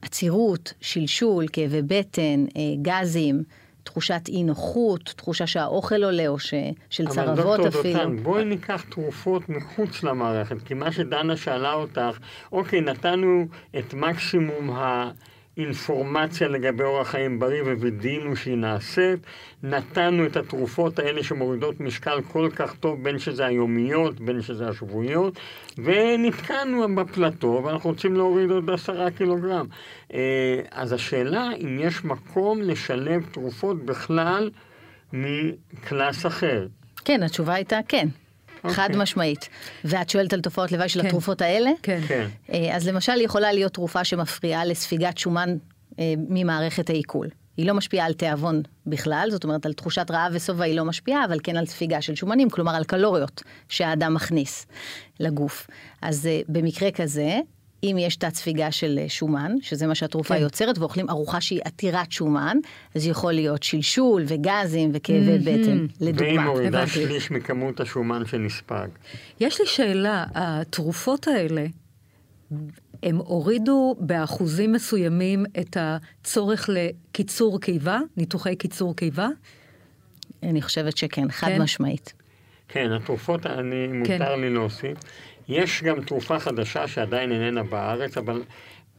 עצירות, 0.02 0.74
שלשול, 0.82 1.46
כאבי 1.54 1.82
בטן, 1.82 2.46
אה, 2.58 2.62
גזים. 2.82 3.44
תחושת 3.84 4.22
אי 4.28 4.44
נוחות, 4.44 5.14
תחושה 5.18 5.48
שהאוכל 5.48 6.04
עולה 6.04 6.28
או 6.28 6.40
ש... 6.40 6.54
של 6.90 7.08
צרבות 7.08 7.60
אבל 7.60 7.68
אפילו. 7.68 7.84
דוקטור 7.84 7.94
דותן, 7.94 8.24
בואי 8.24 8.46
ניקח 8.46 8.86
תרופות 8.90 9.50
מחוץ 9.50 10.04
למערכת, 10.04 10.56
כי 10.66 10.74
מה 10.74 10.92
שדנה 10.92 11.38
שאלה 11.38 11.74
אותך, 11.74 12.18
אוקיי, 12.52 12.82
נתנו 12.82 13.46
את 13.80 13.94
מקסימום 13.94 14.72
האינפורמציה 15.58 16.48
לגבי 16.48 16.84
אורח 16.84 17.08
חיים 17.08 17.40
בריא 17.40 17.62
ווידאנו 17.64 18.36
שהיא 18.36 18.58
נעשית, 18.58 19.20
נתנו 19.64 20.26
את 20.26 20.38
התרופות 20.38 21.00
האלה 21.00 21.24
שמורידות 21.24 21.80
משקל 21.80 22.22
כל 22.32 22.50
כך 22.56 22.76
טוב, 22.76 23.04
בין 23.04 23.20
שזה 23.20 23.46
היומיות, 23.46 24.20
בין 24.20 24.42
שזה 24.42 24.70
השבועיות, 24.70 25.40
ונתקענו 25.78 26.96
בפלטו, 26.96 27.62
ואנחנו 27.66 27.90
רוצים 27.90 28.16
להוריד 28.16 28.52
עוד 28.52 28.70
עשרה 28.70 29.12
קילוגרם. 29.12 29.66
אה, 30.14 30.62
אז 30.72 30.94
השאלה 30.94 31.50
אם 31.62 31.80
יש 31.80 32.06
מקום 32.06 32.62
לשלב 32.62 33.26
תרופות 33.32 33.86
בכלל 33.86 34.50
מקלאס 35.14 36.26
אחר. 36.26 36.68
כן, 37.06 37.24
התשובה 37.24 37.54
הייתה 37.54 37.80
כן. 37.88 38.08
אוקיי. 38.64 38.76
חד 38.76 38.96
משמעית. 38.96 39.50
ואת 39.86 40.10
שואלת 40.10 40.34
על 40.34 40.42
תופעות 40.42 40.72
לוואי 40.72 40.90
של 40.90 41.02
כן. 41.02 41.08
התרופות 41.08 41.42
האלה? 41.42 41.72
כן. 41.82 42.02
כן. 42.08 42.28
אה, 42.54 42.76
אז 42.76 42.88
למשל 42.88 43.22
יכולה 43.22 43.54
להיות 43.54 43.74
תרופה 43.74 44.04
שמפריעה 44.04 44.66
לספיגת 44.66 45.18
שומן 45.18 45.58
אה, 46.00 46.14
ממערכת 46.30 46.90
העיכול. 46.90 47.28
היא 47.58 47.68
לא 47.68 47.74
משפיעה 47.74 48.06
על 48.06 48.14
תיאבון 48.14 48.62
בכלל, 48.88 49.28
זאת 49.32 49.44
אומרת 49.44 49.66
על 49.66 49.74
תחושת 49.74 50.12
רעב 50.12 50.32
ושובע 50.36 50.64
היא 50.66 50.76
לא 50.76 50.86
משפיעה, 50.86 51.26
אבל 51.26 51.38
כן 51.44 51.58
על 51.58 51.66
ספיגה 51.66 52.02
של 52.02 52.16
שומנים, 52.16 52.50
כלומר 52.50 52.76
על 52.76 52.84
קלוריות 52.84 53.44
שהאדם 53.70 54.14
מכניס 54.14 54.66
לגוף. 55.20 55.68
אז 56.02 56.28
אה, 56.28 56.42
במקרה 56.48 56.92
כזה, 56.92 57.40
אם 57.84 57.98
יש 58.00 58.16
תת 58.16 58.36
ספיגה 58.36 58.72
של 58.72 59.00
אה, 59.02 59.10
שומן, 59.10 59.52
שזה 59.62 59.88
מה 59.88 59.96
שהתרופה 59.96 60.36
כן. 60.36 60.42
יוצרת, 60.42 60.78
ואוכלים 60.78 61.10
ארוחה 61.10 61.42
שהיא 61.42 61.62
עתירת 61.66 62.12
שומן, 62.12 62.58
אז 62.96 63.08
יכול 63.08 63.34
להיות 63.34 63.64
שלשול 63.64 64.24
וגזים 64.28 64.92
וכאבי 64.94 65.38
בטן, 65.40 65.78
והיא 65.78 65.88
לדוגמה. 66.02 66.46
מורידה 66.46 66.78
הבנתי. 66.78 66.92
שליש 66.92 67.32
מכמות 67.32 67.80
השומן 67.80 68.26
שנספג. 68.26 68.88
יש 69.40 69.62
לי 69.62 69.68
שאלה, 69.68 70.26
התרופות 70.36 71.28
האלה, 71.28 71.66
הם 73.04 73.18
הורידו 73.18 73.96
באחוזים 74.00 74.72
מסוימים 74.72 75.46
את 75.60 75.78
הצורך 75.80 76.70
לקיצור 76.74 77.62
קיבה, 77.62 78.00
ניתוחי 78.18 78.56
קיצור 78.56 78.96
קיבה? 78.96 79.28
אני 80.44 80.62
חושבת 80.62 80.98
שכן, 80.98 81.32
חד 81.32 81.48
כן? 81.48 81.62
משמעית. 81.62 82.14
כן, 82.68 82.92
התרופות, 82.92 83.46
אני, 83.46 83.88
מותר 83.88 84.36
לי 84.36 84.50
להוסיף. 84.50 84.98
יש 85.48 85.84
גם 85.84 86.02
תרופה 86.02 86.40
חדשה 86.40 86.88
שעדיין 86.88 87.32
איננה 87.32 87.64
בארץ, 87.64 88.18
אבל 88.18 88.44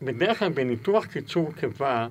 בדרך 0.03 0.39
כלל 0.39 0.49
בניתוח 0.49 1.05
קיצור 1.05 1.53
קיבה, 1.53 2.07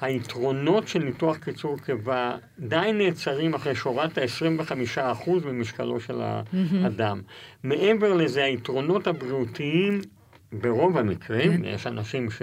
היתרונות 0.00 0.88
של 0.88 0.98
ניתוח 0.98 1.36
קיצור 1.36 1.78
קיבה 1.78 2.36
די 2.58 2.90
נעצרים 2.94 3.54
אחרי 3.54 3.74
שורת 3.74 4.18
ה-25% 4.18 5.30
ממשקלו 5.44 6.00
של 6.00 6.20
האדם. 6.22 7.20
מעבר 7.64 8.14
לזה, 8.14 8.44
היתרונות 8.44 9.06
הבריאותיים, 9.06 10.00
ברוב 10.52 10.98
המקרים, 10.98 11.64
יש 11.64 11.86
אנשים 11.86 12.30
ש... 12.30 12.42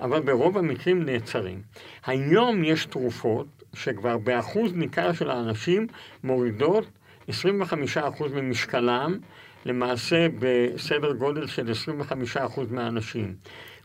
אבל 0.00 0.20
ברוב 0.20 0.58
המקרים 0.58 1.02
נעצרים. 1.04 1.62
היום 2.06 2.64
יש 2.64 2.86
תרופות 2.86 3.46
שכבר 3.74 4.18
באחוז 4.18 4.72
ניכר 4.74 5.12
של 5.12 5.30
האנשים 5.30 5.86
מורידות 6.24 6.86
25% 7.28 7.32
ממשקלם, 8.34 9.18
למעשה 9.66 10.26
בסדר 10.38 11.12
גודל 11.12 11.46
של 11.46 11.70
25% 12.34 12.60
מהאנשים. 12.70 13.34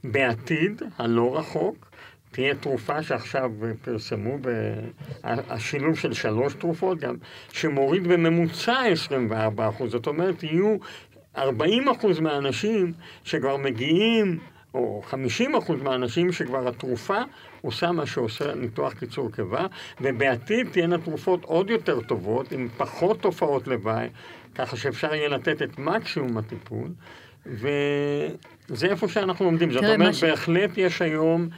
בעתיד, 0.04 0.82
הלא 0.98 1.38
רחוק, 1.38 1.92
תהיה 2.32 2.56
תרופה 2.56 3.04
שעכשיו 3.04 3.52
פרסמו, 3.82 4.38
השילוב 5.24 5.98
של 5.98 6.14
שלוש 6.14 6.54
תרופות 6.54 7.00
גם, 7.00 7.16
שמוריד 7.52 8.08
בממוצע 8.08 8.82
24%. 9.30 9.88
זאת 9.88 10.08
אומרת, 10.08 10.44
יהיו 10.44 10.78
40% 11.38 11.40
מהאנשים 12.22 12.94
שכבר 13.24 13.58
מגיעים 13.58 14.40
או 14.74 15.02
50 15.06 15.56
אחוז 15.56 15.82
מהאנשים 15.82 16.32
שכבר 16.32 16.68
התרופה 16.68 17.18
עושה 17.62 17.92
מה 17.92 18.06
שעושה 18.06 18.56
ניתוח 18.56 18.94
קיצור 18.94 19.32
קיבה, 19.32 19.66
ובעתיד 20.02 20.68
תהיינה 20.72 20.98
תרופות 20.98 21.44
עוד 21.44 21.70
יותר 21.70 22.02
טובות, 22.02 22.52
עם 22.52 22.68
פחות 22.78 23.22
תופעות 23.22 23.68
לוואי, 23.68 24.08
ככה 24.56 24.78
שאפשר 24.78 25.14
יהיה 25.14 25.30
לתת 25.30 25.62
את 25.62 25.80
מקסימום 25.80 26.38
הטיפול, 26.38 26.90
וזה 27.46 28.88
איפה 28.88 29.08
שאנחנו 29.08 29.46
עומדים. 29.46 29.72
זאת 29.72 29.84
אומרת, 29.84 30.14
ש... 30.14 30.24
בהחלט 30.24 30.78
יש 30.78 31.02
היום... 31.02 31.50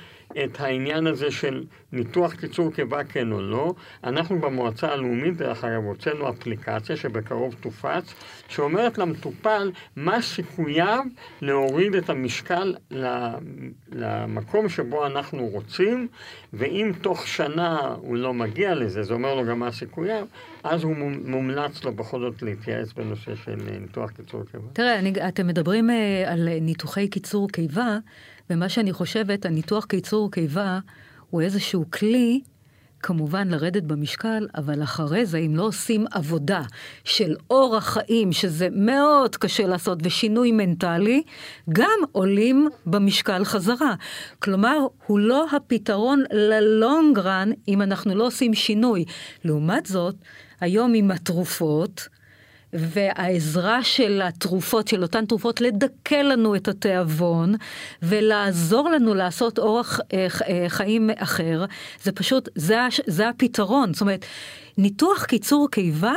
את 0.43 0.59
העניין 0.59 1.07
הזה 1.07 1.31
של 1.31 1.63
ניתוח 1.91 2.33
קיצור 2.33 2.71
קיבה 2.71 3.03
כן 3.03 3.31
או 3.31 3.41
לא. 3.41 3.73
אנחנו 4.03 4.39
במועצה 4.39 4.87
הלאומית, 4.87 5.37
דרך 5.37 5.63
אגב, 5.63 5.83
הוצאנו 5.83 6.29
אפליקציה 6.29 6.97
שבקרוב 6.97 7.55
תופץ, 7.59 8.13
שאומרת 8.47 8.97
למטופל 8.97 9.71
מה 9.95 10.21
סיכוייו 10.21 11.03
להוריד 11.41 11.95
את 11.95 12.09
המשקל 12.09 12.75
למקום 13.91 14.69
שבו 14.69 15.05
אנחנו 15.05 15.47
רוצים, 15.47 16.07
ואם 16.53 16.91
תוך 17.01 17.27
שנה 17.27 17.95
הוא 17.97 18.17
לא 18.17 18.33
מגיע 18.33 18.75
לזה, 18.75 19.03
זה 19.03 19.13
אומר 19.13 19.35
לו 19.35 19.45
גם 19.45 19.59
מה 19.59 19.71
סיכוייו, 19.71 20.25
אז 20.63 20.83
הוא 20.83 20.95
מומלץ 21.25 21.83
לו 21.83 21.93
בכל 21.93 22.19
זאת 22.19 22.41
להתייעץ 22.41 22.93
בנושא 22.93 23.35
של 23.35 23.55
ניתוח 23.81 24.11
קיצור 24.11 24.43
קיבה. 24.51 24.67
תראה, 24.73 24.99
אני, 24.99 25.13
אתם 25.27 25.47
מדברים 25.47 25.89
uh, 25.89 25.93
על 26.29 26.49
ניתוחי 26.61 27.07
קיצור 27.07 27.49
קיבה. 27.49 27.97
ומה 28.49 28.69
שאני 28.69 28.93
חושבת, 28.93 29.45
הניתוח 29.45 29.85
קיצור 29.85 30.31
קיבה 30.31 30.79
הוא 31.29 31.41
איזשהו 31.41 31.85
כלי, 31.91 32.41
כמובן 33.03 33.47
לרדת 33.47 33.83
במשקל, 33.83 34.47
אבל 34.55 34.83
אחרי 34.83 35.25
זה, 35.25 35.37
אם 35.37 35.55
לא 35.55 35.63
עושים 35.63 36.05
עבודה 36.11 36.61
של 37.03 37.35
אורח 37.49 37.83
חיים, 37.83 38.31
שזה 38.31 38.67
מאוד 38.71 39.35
קשה 39.35 39.67
לעשות, 39.67 39.99
ושינוי 40.03 40.51
מנטלי, 40.51 41.23
גם 41.69 41.99
עולים 42.11 42.69
במשקל 42.85 43.45
חזרה. 43.45 43.95
כלומר, 44.39 44.77
הוא 45.07 45.19
לא 45.19 45.45
הפתרון 45.51 46.23
ללונג 46.31 47.19
רן 47.19 47.49
אם 47.67 47.81
אנחנו 47.81 48.15
לא 48.15 48.27
עושים 48.27 48.53
שינוי. 48.53 49.05
לעומת 49.45 49.85
זאת, 49.85 50.15
היום 50.61 50.93
עם 50.93 51.11
התרופות, 51.11 52.07
והעזרה 52.73 53.83
של 53.83 54.21
התרופות, 54.23 54.87
של 54.87 55.01
אותן 55.01 55.25
תרופות, 55.25 55.61
לדכא 55.61 56.15
לנו 56.15 56.55
את 56.55 56.67
התיאבון 56.67 57.55
ולעזור 58.01 58.89
לנו 58.89 59.13
לעשות 59.13 59.59
אורח 59.59 59.99
אה, 60.13 60.27
אה, 60.47 60.65
חיים 60.67 61.09
אחר, 61.17 61.65
זה 62.03 62.11
פשוט, 62.11 62.49
זה, 62.55 62.79
זה 63.07 63.29
הפתרון. 63.29 63.93
זאת 63.93 64.01
אומרת, 64.01 64.25
ניתוח 64.77 65.25
קיצור 65.25 65.67
קיבה 65.71 66.13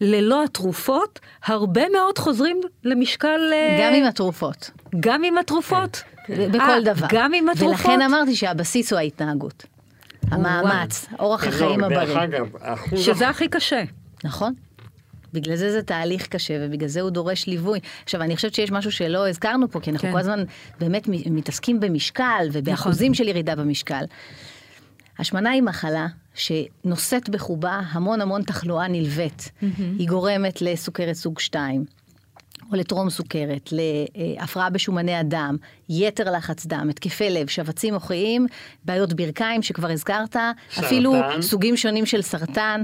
ללא 0.00 0.44
התרופות, 0.44 1.20
הרבה 1.44 1.88
מאוד 1.88 2.18
חוזרים 2.18 2.60
למשקל... 2.84 3.40
אה, 3.52 3.78
גם 3.80 3.94
עם 3.94 4.04
התרופות. 4.04 4.70
גם 5.00 5.24
עם 5.24 5.38
התרופות. 5.38 6.02
כן. 6.26 6.52
בכל 6.52 6.82
דבר. 6.84 7.06
גם 7.10 7.34
עם 7.34 7.48
התרופות. 7.48 7.80
ולכן 7.80 8.02
אמרתי 8.02 8.36
שהבסיס 8.36 8.92
הוא 8.92 8.98
ההתנהגות. 8.98 9.64
המאמץ, 10.30 11.06
אורח 11.18 11.46
החיים 11.46 11.84
הבריא. 11.84 11.98
דרך 11.98 12.16
אגב, 12.16 12.46
שזה 12.96 13.28
הכי 13.28 13.48
קשה. 13.48 13.82
נכון. 14.24 14.54
בגלל 15.32 15.56
זה 15.56 15.72
זה 15.72 15.82
תהליך 15.82 16.26
קשה, 16.26 16.54
ובגלל 16.60 16.88
זה 16.88 17.00
הוא 17.00 17.10
דורש 17.10 17.46
ליווי. 17.46 17.80
עכשיו, 18.04 18.22
אני 18.22 18.36
חושבת 18.36 18.54
שיש 18.54 18.70
משהו 18.70 18.92
שלא 18.92 19.28
הזכרנו 19.28 19.70
פה, 19.70 19.80
כי 19.80 19.90
אנחנו 19.90 20.08
כן. 20.08 20.12
כל 20.12 20.20
הזמן 20.20 20.44
באמת 20.80 21.08
מתעסקים 21.08 21.80
במשקל 21.80 22.48
ובאחוזים 22.52 23.12
נכון. 23.12 23.24
של 23.24 23.28
ירידה 23.28 23.56
במשקל. 23.56 24.04
השמנה 25.18 25.50
היא 25.50 25.62
מחלה 25.62 26.06
שנושאת 26.34 27.28
בחובה 27.28 27.80
המון 27.90 28.20
המון 28.20 28.42
תחלואה 28.42 28.88
נלווית. 28.88 29.50
Mm-hmm. 29.62 29.82
היא 29.98 30.08
גורמת 30.08 30.62
לסוכרת 30.62 31.14
סוג 31.14 31.40
2. 31.40 31.84
או 32.72 32.76
לטרום 32.76 33.10
סוכרת, 33.10 33.70
להפרעה 33.72 34.70
בשומני 34.70 35.14
הדם, 35.14 35.56
יתר 35.88 36.30
לחץ 36.30 36.66
דם, 36.66 36.86
התקפי 36.90 37.30
לב, 37.30 37.48
שבצים 37.48 37.94
מוחיים, 37.94 38.46
בעיות 38.84 39.12
ברכיים 39.12 39.62
שכבר 39.62 39.90
הזכרת, 39.90 40.32
סרטן. 40.32 40.50
אפילו 40.78 41.14
סוגים 41.40 41.76
שונים 41.76 42.06
של 42.06 42.22
סרטן 42.22 42.82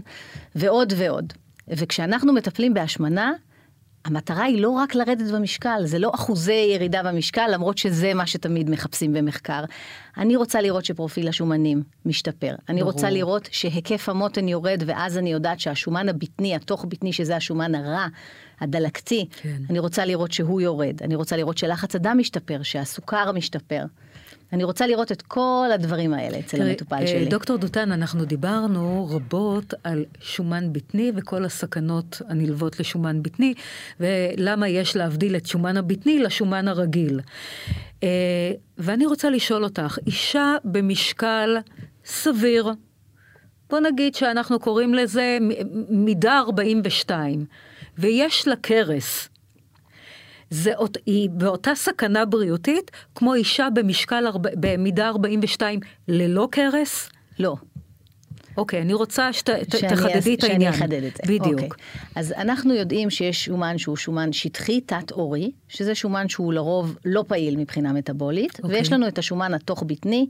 ועוד 0.55 0.93
ועוד. 0.97 1.33
וכשאנחנו 1.68 2.32
מטפלים 2.32 2.75
בהשמנה, 2.75 3.32
המטרה 4.06 4.44
היא 4.44 4.62
לא 4.62 4.70
רק 4.70 4.94
לרדת 4.94 5.30
במשקל, 5.32 5.80
זה 5.85 5.99
לא 5.99 6.11
אחוזי 6.14 6.70
ירידה 6.75 7.02
במשקל, 7.02 7.49
למרות 7.52 7.78
שזה 7.78 8.14
מה 8.14 8.26
שתמיד 8.26 8.70
מחפשים 8.70 9.12
במחקר. 9.12 9.64
אני 10.16 10.37
רוצה 10.37 10.61
לראות 10.61 10.85
שפרופיל 10.85 11.28
השומנים 11.28 11.82
משתפר. 12.04 12.54
אני 12.69 12.80
ברור. 12.80 12.93
רוצה 12.93 13.10
לראות 13.10 13.49
שהיקף 13.52 14.08
המותן 14.08 14.49
יורד, 14.49 14.82
ואז 14.86 15.19
אני 15.19 15.32
יודעת 15.32 15.60
שהשומן 15.60 16.08
הבטני, 16.08 16.54
התוך 16.54 16.84
בטני, 16.84 17.12
שזה 17.12 17.36
השומן 17.36 17.75
הרע, 17.75 18.06
הדלקתי, 18.60 19.28
כן. 19.43 19.62
אני 19.71 19.78
רוצה 19.78 20.04
לראות 20.04 20.32
שהוא 20.32 20.60
יורד. 20.60 21.02
אני 21.02 21.14
רוצה 21.14 21.36
לראות 21.36 21.58
שלחץ 21.58 21.95
הדם 21.95 22.17
משתפר, 22.19 22.62
שהסוכר 22.62 23.32
משתפר. 23.32 23.84
אני 24.52 24.65
רוצה 24.65 24.87
לראות 24.87 25.13
את 25.13 25.23
כל 25.23 25.69
הדברים 25.75 26.15
האלה 26.15 26.39
אצל 26.39 26.56
תראי, 26.56 26.71
המטופל 26.71 26.97
אה, 26.97 27.06
שלי. 27.06 27.25
דוקטור 27.25 27.56
דותן, 27.56 27.93
אנחנו 27.93 28.25
דיברנו 28.25 29.09
רבות 29.11 29.75
על 29.85 30.04
שומן 30.21 30.73
בטני 30.73 31.13
וכל 31.17 31.45
הסכנות 31.45 32.23
הנלוות 32.28 32.80
לשומן 32.80 33.23
בטני, 33.23 33.54
ולמה 34.00 34.69
יש 34.69 34.97
להבדיל 34.97 35.37
את 35.37 35.47
שומן 35.47 35.76
הבטני 35.76 36.19
לשומן 36.19 36.69
הרגיל. 36.69 37.21
אה, 38.02 38.09
ואני 38.78 39.06
רוצה 39.06 39.30
לשאול 39.30 39.65
אותך, 39.65 39.99
אישה 40.06 40.54
במשקל 40.65 41.56
סביר, 42.04 42.73
בוא 43.71 43.80
נגיד 43.80 44.15
שאנחנו 44.15 44.59
קוראים 44.59 44.95
לזה 44.95 45.39
מידה 45.89 46.39
42, 46.39 47.45
ויש 47.99 48.49
לה 48.49 48.56
קרס, 48.56 49.28
זה, 50.50 50.73
היא 51.06 51.30
באותה 51.30 51.75
סכנה 51.75 52.25
בריאותית 52.25 52.91
כמו 53.15 53.35
אישה 53.35 53.69
במשקל, 53.75 54.25
במידה 54.61 55.09
42 55.09 55.80
ללא 56.09 56.49
קרס? 56.50 57.09
לא. 57.39 57.56
אוקיי, 58.56 58.82
אני 58.82 58.95
רוצה 58.95 59.32
שתחדדי 59.32 60.35
את 60.35 60.45
העניין. 60.45 60.73
שאני 60.73 60.85
אחדד 60.85 61.02
את 61.02 61.17
זה. 61.17 61.23
בדיוק. 61.23 61.61
אוקיי. 61.61 61.69
אז 62.15 62.32
אנחנו 62.32 62.75
יודעים 62.75 63.11
שיש 63.11 63.45
שומן 63.45 63.78
שהוא 63.78 63.97
שומן 63.97 64.32
שטחי, 64.32 64.80
תת-עורי, 64.80 65.50
שזה 65.69 65.95
שומן 65.95 66.28
שהוא 66.28 66.52
לרוב 66.52 66.99
לא 67.04 67.25
פעיל 67.28 67.56
מבחינה 67.56 67.93
מטבולית, 67.93 68.61
אוקיי. 68.63 68.78
ויש 68.78 68.93
לנו 68.93 69.09
את 69.09 69.19
השומן 69.19 69.54
התוך-בטני, 69.54 70.26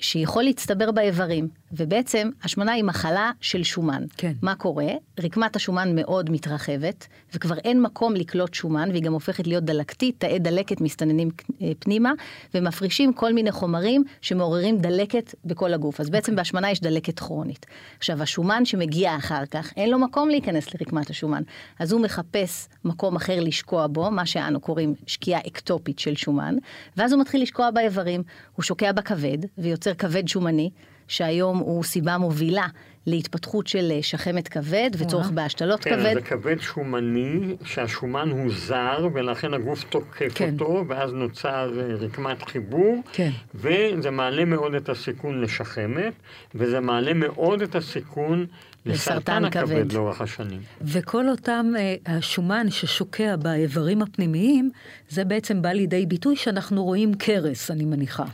שיכול 0.00 0.42
להצטבר 0.42 0.90
באיברים. 0.90 1.48
ובעצם 1.72 2.30
השמנה 2.42 2.72
היא 2.72 2.84
מחלה 2.84 3.30
של 3.40 3.62
שומן. 3.62 4.04
כן. 4.16 4.32
מה 4.42 4.54
קורה? 4.54 4.86
רקמת 5.20 5.56
השומן 5.56 5.94
מאוד 5.94 6.30
מתרחבת, 6.30 7.06
וכבר 7.34 7.58
אין 7.58 7.82
מקום 7.82 8.14
לקלוט 8.14 8.54
שומן, 8.54 8.88
והיא 8.90 9.02
גם 9.02 9.12
הופכת 9.12 9.46
להיות 9.46 9.64
דלקתית, 9.64 10.14
תאי 10.18 10.38
דלקת 10.38 10.80
מסתננים 10.80 11.30
אה, 11.62 11.72
פנימה, 11.78 12.12
ומפרישים 12.54 13.12
כל 13.12 13.32
מיני 13.32 13.52
חומרים 13.52 14.04
שמעוררים 14.20 14.78
דלקת 14.78 15.34
בכל 15.44 15.74
הגוף. 15.74 16.00
אז 16.00 16.10
בעצם 16.10 16.24
okay. 16.24 16.26
אוקיי. 16.26 16.36
בהשמנה 16.36 16.70
יש 16.70 16.80
דלקת 16.80 17.18
כרונית. 17.18 17.66
עכשיו, 17.98 18.22
השומן 18.22 18.64
שמגיע 18.64 19.16
אחר 19.16 19.46
כך, 19.46 19.72
אין 19.76 19.90
לו 19.90 19.98
מקום 19.98 20.28
להיכנס 20.28 20.74
לרקמת 20.74 21.10
השומן. 21.10 21.42
אז 21.78 21.92
הוא 21.92 22.00
מחפש 22.00 22.68
מקום 22.84 23.16
אחר 23.16 23.40
לשקוע 23.40 23.86
בו, 23.86 24.10
מה 24.10 24.26
שאנו 24.26 24.60
קוראים 24.60 24.94
שקיעה 25.06 25.40
אקטופית 25.46 25.98
של 25.98 26.16
שומן, 26.16 26.54
ואז 26.96 27.12
הוא 27.12 27.20
מתחיל 27.20 27.42
לשקוע 27.42 27.70
באיברים. 27.70 28.22
הוא 28.56 28.62
שוקע 28.62 28.92
בכבד, 28.92 29.38
ויוצר 29.58 29.94
כבד 29.94 30.28
שומני. 30.28 30.70
שהיום 31.08 31.58
הוא 31.58 31.84
סיבה 31.84 32.18
מובילה 32.18 32.66
להתפתחות 33.06 33.66
של 33.66 33.92
אה, 33.92 34.02
שחמת 34.02 34.48
כבד 34.48 34.90
וצורך 34.98 35.30
בהשתלות 35.30 35.80
כן, 35.84 35.90
כבד. 35.90 36.04
כן, 36.04 36.14
זה 36.14 36.20
כבד 36.20 36.60
שומני, 36.60 37.56
שהשומן 37.64 38.30
הוא 38.30 38.52
זר, 38.52 39.08
ולכן 39.14 39.54
הגוף 39.54 39.84
תוקף 39.84 40.32
כן. 40.34 40.52
אותו, 40.52 40.84
ואז 40.88 41.12
נוצר 41.12 41.72
אה, 41.80 41.94
רקמת 41.94 42.42
חיבור, 42.42 43.02
כן. 43.12 43.30
וזה 43.54 44.10
מעלה 44.10 44.44
מאוד 44.44 44.74
את 44.74 44.88
הסיכון 44.88 45.40
לשחמת, 45.40 46.12
וזה 46.54 46.80
מעלה 46.80 47.14
מאוד 47.14 47.62
את 47.62 47.74
הסיכון 47.74 48.46
לסרטן 48.86 49.44
הכבד 49.44 49.92
לאורך 49.92 50.20
השנים. 50.20 50.60
וכל 50.82 51.28
אותם, 51.28 51.66
אה, 51.78 51.94
השומן 52.06 52.70
ששוקע 52.70 53.36
באיברים 53.36 54.02
הפנימיים, 54.02 54.70
זה 55.08 55.24
בעצם 55.24 55.62
בא 55.62 55.68
לידי 55.68 56.06
ביטוי 56.06 56.36
שאנחנו 56.36 56.84
רואים 56.84 57.14
קרס, 57.14 57.70
אני 57.70 57.84
מניחה. 57.84 58.24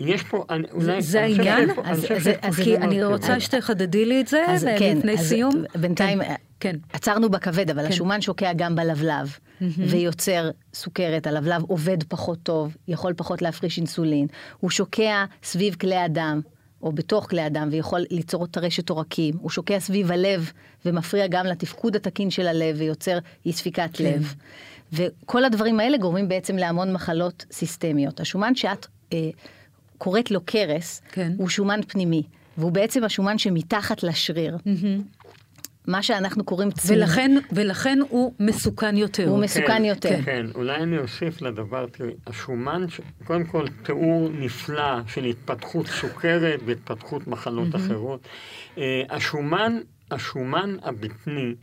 יש 0.00 0.22
פה, 0.22 0.44
אולי... 0.72 1.02
זה 1.02 1.22
העניין? 1.22 1.68
כי 2.64 2.76
אני 2.76 3.04
רוצה 3.04 3.40
שתחדדי 3.40 4.04
לי 4.04 4.20
את 4.20 4.28
זה 4.28 4.44
כן, 4.78 4.96
לפני 4.98 5.18
סיום. 5.18 5.64
בינתיים 5.74 6.20
כן. 6.60 6.76
עצרנו 6.92 7.30
בכבד, 7.30 7.70
אבל 7.70 7.82
כן. 7.82 7.88
השומן 7.88 8.20
שוקע 8.20 8.52
גם 8.56 8.74
בלבלב, 8.74 9.36
ויוצר 9.60 10.50
סוכרת, 10.74 11.26
הלבלב 11.26 11.62
עובד 11.62 12.02
פחות 12.02 12.38
טוב, 12.42 12.76
יכול 12.88 13.14
פחות 13.16 13.42
להפריש 13.42 13.78
אינסולין, 13.78 14.26
הוא 14.60 14.70
שוקע 14.70 15.24
סביב 15.42 15.74
כלי 15.74 15.96
הדם. 15.96 16.40
או 16.82 16.92
בתוך 16.92 17.30
כלי 17.30 17.42
הדם 17.42 17.68
ויכול 17.72 18.04
ליצור 18.10 18.44
את 18.44 18.56
הרשת 18.56 18.90
עורקים, 18.90 19.34
הוא 19.40 19.50
שוקע 19.50 19.80
סביב 19.80 20.12
הלב 20.12 20.52
ומפריע 20.84 21.26
גם 21.26 21.46
לתפקוד 21.46 21.96
התקין 21.96 22.30
של 22.30 22.46
הלב 22.46 22.76
ויוצר 22.78 23.18
אי 23.46 23.52
ספיקת 23.52 23.90
כן. 23.92 24.04
לב. 24.04 24.34
וכל 24.92 25.44
הדברים 25.44 25.80
האלה 25.80 25.98
גורמים 25.98 26.28
בעצם 26.28 26.56
להמון 26.56 26.92
מחלות 26.92 27.44
סיסטמיות. 27.52 28.20
השומן 28.20 28.54
שאת 28.54 28.86
אה, 29.12 29.30
קוראת 29.98 30.30
לו 30.30 30.40
קרס, 30.44 31.02
כן. 31.12 31.32
הוא 31.36 31.48
שומן 31.48 31.80
פנימי, 31.88 32.22
והוא 32.58 32.72
בעצם 32.72 33.04
השומן 33.04 33.38
שמתחת 33.38 34.02
לשריר. 34.02 34.56
Mm-hmm. 34.56 35.02
מה 35.86 36.02
שאנחנו 36.02 36.44
קוראים 36.44 36.70
צמיד. 36.70 36.98
ולכן, 36.98 37.36
ולכן 37.52 37.98
הוא 38.08 38.32
מסוכן 38.40 38.96
יותר. 38.96 39.28
הוא 39.28 39.38
מסוכן 39.38 39.66
כן, 39.66 39.84
יותר. 39.84 40.08
כן, 40.08 40.22
כן, 40.22 40.46
אולי 40.54 40.76
אני 40.76 40.98
אוסיף 40.98 41.42
לדבר, 41.42 41.86
תראי, 41.86 42.10
השומן, 42.26 42.88
ש- 42.88 43.00
קודם 43.24 43.44
כל 43.44 43.64
תיאור 43.82 44.28
נפלא 44.32 45.00
של 45.06 45.24
התפתחות 45.24 45.86
סוכרת 45.86 46.60
והתפתחות 46.66 47.26
מחלות 47.26 47.74
אחרות. 47.74 48.20
אה, 48.78 49.02
השומן, 49.10 49.78
השומן 50.10 50.76
הבטני 50.82 51.54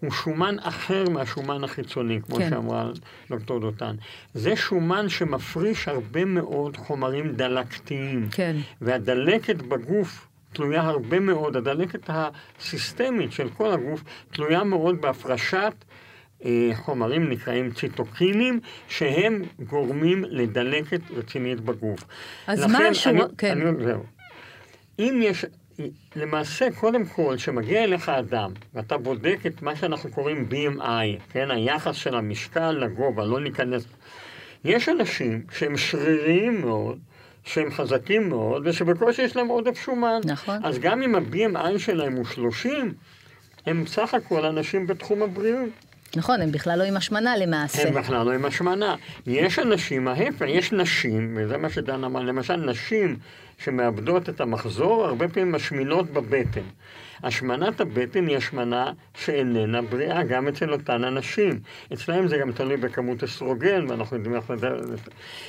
הוא 0.00 0.10
שומן 0.12 0.56
אחר 0.62 1.04
מהשומן 1.10 1.64
החיצוני, 1.64 2.20
כמו 2.22 2.36
כן. 2.36 2.50
שאמרה 2.50 2.90
דוקטור 3.30 3.60
דותן. 3.60 3.94
זה 4.34 4.56
שומן 4.56 5.08
שמפריש 5.08 5.88
הרבה 5.88 6.24
מאוד 6.24 6.76
חומרים 6.76 7.32
דלקתיים. 7.32 8.28
כן. 8.32 8.56
והדלקת 8.80 9.56
בגוף 9.56 10.26
תלויה 10.52 10.80
הרבה 10.82 11.20
מאוד, 11.20 11.56
הדלקת 11.56 12.10
הסיסטמית 12.58 13.32
של 13.32 13.48
כל 13.56 13.72
הגוף 13.72 14.04
תלויה 14.32 14.64
מאוד 14.64 15.00
בהפרשת 15.00 15.72
אה, 16.44 16.70
חומרים 16.74 17.30
נקראים 17.30 17.70
ציטוקינים, 17.70 18.60
שהם 18.88 19.42
גורמים 19.66 20.24
לדלקת 20.28 21.00
רצינית 21.16 21.60
בגוף. 21.60 22.04
אז 22.46 22.64
מה 22.66 22.78
השורה- 22.78 23.10
אני, 23.24 23.34
כן. 23.38 23.60
אני, 23.68 23.84
זהו. 23.84 24.02
אם 24.98 25.20
יש, 25.22 25.44
למעשה, 26.16 26.68
קודם 26.80 27.04
כל, 27.04 27.34
כשמגיע 27.36 27.84
אליך 27.84 28.08
אדם, 28.08 28.52
ואתה 28.74 28.98
בודק 28.98 29.38
את 29.46 29.62
מה 29.62 29.76
שאנחנו 29.76 30.10
קוראים 30.10 30.48
BMI, 30.50 31.32
כן, 31.32 31.50
היחס 31.50 31.94
של 31.94 32.14
המשקל 32.14 32.70
לגובה, 32.70 33.24
לא 33.24 33.40
ניכנס... 33.40 33.84
יש 34.64 34.88
אנשים 34.88 35.42
שהם 35.52 35.76
שריריים 35.76 36.60
מאוד, 36.60 36.98
שהם 37.44 37.70
חזקים 37.70 38.28
מאוד, 38.28 38.62
ושבקושי 38.66 39.22
יש 39.22 39.36
להם 39.36 39.48
עודף 39.48 39.78
שומן. 39.84 40.20
נכון. 40.24 40.64
אז 40.64 40.78
גם 40.78 41.02
אם 41.02 41.14
ה-BMI 41.14 41.78
שלהם 41.78 42.12
הוא 42.12 42.24
30, 42.24 42.92
הם 43.66 43.86
סך 43.86 44.14
הכל 44.14 44.44
אנשים 44.46 44.86
בתחום 44.86 45.22
הבריאות. 45.22 45.68
נכון, 46.16 46.40
הם 46.40 46.52
בכלל 46.52 46.78
לא 46.78 46.84
עם 46.84 46.96
השמנה 46.96 47.36
למעשה. 47.36 47.88
הם 47.88 47.94
בכלל 47.94 48.26
לא 48.26 48.32
עם 48.32 48.44
השמנה. 48.44 48.96
יש 49.26 49.58
אנשים, 49.58 50.08
ההפך, 50.08 50.44
יש 50.48 50.72
נשים, 50.72 51.36
וזה 51.40 51.56
מה 51.56 51.70
שדן 51.70 52.04
אמר, 52.04 52.20
למשל 52.20 52.56
נשים 52.56 53.16
שמאבדות 53.64 54.28
את 54.28 54.40
המחזור, 54.40 55.04
הרבה 55.04 55.28
פעמים 55.28 55.52
משמינות 55.52 56.10
בבטן. 56.10 56.60
השמנת 57.22 57.80
הבטן 57.80 58.26
היא 58.26 58.36
השמנה 58.36 58.92
שאיננה 59.14 59.82
בריאה, 59.82 60.22
גם 60.22 60.48
אצל 60.48 60.72
אותן 60.72 61.04
הנשים. 61.04 61.60
אצלהם 61.92 62.28
זה 62.28 62.38
גם 62.38 62.52
תלוי 62.52 62.76
בכמות 62.76 63.24
אסטרוגן, 63.24 63.90
ואנחנו 63.90 64.16
יודעים 64.16 64.36
איך 64.36 64.50
לדעת... 64.50 64.80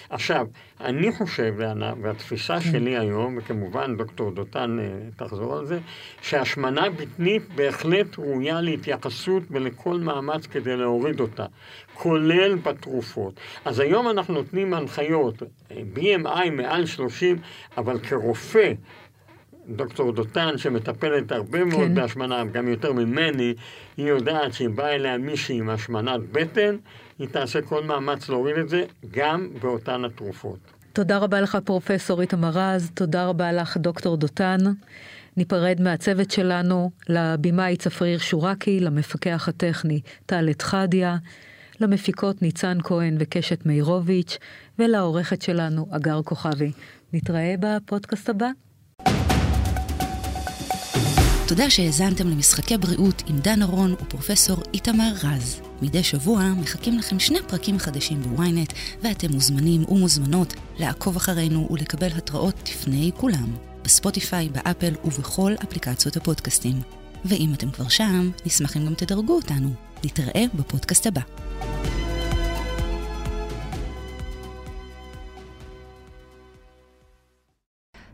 עכשיו, 0.09 0.47
אני 0.81 1.11
חושב, 1.11 1.53
וענה, 1.57 1.93
והתפיסה 2.01 2.61
שלי 2.61 2.97
היום, 2.97 3.37
וכמובן 3.37 3.97
דוקטור 3.97 4.31
דותן 4.31 4.77
אה, 4.79 4.85
תחזור 5.15 5.57
על 5.57 5.65
זה, 5.65 5.79
שהשמנה 6.21 6.89
בטנית 6.89 7.43
בהחלט 7.55 8.19
ראויה 8.19 8.61
להתייחסות 8.61 9.43
ולכל 9.51 9.97
מאמץ 9.99 10.45
כדי 10.45 10.77
להוריד 10.77 11.19
אותה, 11.19 11.45
כולל 12.01 12.55
בתרופות. 12.55 13.33
אז 13.65 13.79
היום 13.79 14.09
אנחנו 14.09 14.33
נותנים 14.33 14.73
הנחיות, 14.73 15.43
BMI 15.95 16.49
מעל 16.51 16.85
30, 16.85 17.37
אבל 17.77 17.99
כרופא, 17.99 18.73
דוקטור 19.69 20.11
דותן, 20.11 20.57
שמטפלת 20.57 21.31
הרבה 21.31 21.65
מאוד 21.65 21.87
כן. 21.87 21.95
בהשמנה, 21.95 22.43
גם 22.45 22.67
יותר 22.67 22.93
ממני, 22.93 23.53
היא 23.97 24.05
יודעת 24.05 24.53
שאם 24.53 24.75
באה 24.75 24.95
אליה 24.95 25.17
מישהי 25.17 25.57
עם 25.57 25.69
השמנת 25.69 26.21
בטן, 26.31 26.75
היא 27.19 27.27
תעשה 27.27 27.61
כל 27.61 27.83
מאמץ 27.83 28.29
להוריד 28.29 28.57
את 28.57 28.69
זה, 28.69 28.83
גם 29.11 29.49
באותן 29.61 30.05
התרופות. 30.05 30.59
תודה 30.93 31.17
רבה 31.17 31.41
לך, 31.41 31.57
פרופסור 31.65 32.21
איתמר 32.21 32.51
רז, 32.53 32.91
תודה 32.93 33.25
רבה 33.25 33.51
לך, 33.51 33.77
דוקטור 33.77 34.17
דותן. 34.17 34.57
ניפרד 35.37 35.81
מהצוות 35.81 36.31
שלנו, 36.31 36.91
לבמאי 37.09 37.77
צפריר 37.77 38.19
שורקי, 38.19 38.79
למפקח 38.79 39.49
הטכני 39.49 40.01
טל 40.25 40.49
אתחדיה, 40.49 41.17
למפיקות 41.81 42.41
ניצן 42.41 42.77
כהן 42.83 43.17
וקשת 43.19 43.65
מאירוביץ', 43.65 44.37
ולעורכת 44.79 45.41
שלנו, 45.41 45.87
אגר 45.91 46.21
כוכבי. 46.23 46.71
נתראה 47.13 47.55
בפודקאסט 47.59 48.29
הבא. 48.29 48.49
תודה 51.47 51.69
שהאזנתם 51.69 52.27
למשחקי 52.27 52.77
בריאות 52.77 53.23
עם 53.27 53.37
דן 53.37 53.61
ארון 53.61 53.93
ופרופסור 53.93 54.57
איתמר 54.73 55.11
רז. 55.23 55.61
מדי 55.81 56.03
שבוע 56.03 56.53
מחכים 56.61 56.97
לכם 56.97 57.19
שני 57.19 57.39
פרקים 57.47 57.79
חדשים 57.79 58.21
בוויינט, 58.21 58.73
ואתם 59.03 59.31
מוזמנים 59.31 59.83
ומוזמנות 59.89 60.53
לעקוב 60.79 61.15
אחרינו 61.15 61.67
ולקבל 61.71 62.07
התראות 62.07 62.69
לפני 62.69 63.11
כולם, 63.17 63.55
בספוטיפיי, 63.83 64.49
באפל 64.49 64.93
ובכל 65.03 65.53
אפליקציות 65.63 66.17
הפודקאסטים. 66.17 66.81
ואם 67.25 67.53
אתם 67.53 67.71
כבר 67.71 67.87
שם, 67.87 68.31
נשמח 68.45 68.77
אם 68.77 68.85
גם 68.85 68.93
תדרגו 68.93 69.33
אותנו. 69.35 69.90
נתראה 70.05 70.43
בפודקאסט 70.53 71.07
הבא. 71.07 71.21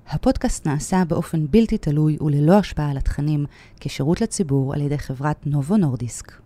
הפודקאסט 0.09 0.67
נעשה 0.67 1.03
באופן 1.07 1.47
בלתי 1.49 1.77
תלוי 1.77 2.17
וללא 2.21 2.53
השפעה 2.53 2.91
על 2.91 2.97
התכנים, 2.97 3.45
כשירות 3.79 4.21
לציבור 4.21 4.73
על 4.73 4.81
ידי 4.81 4.97
חברת 4.97 5.47
נובו 5.47 5.77
נורדיסק. 5.77 6.41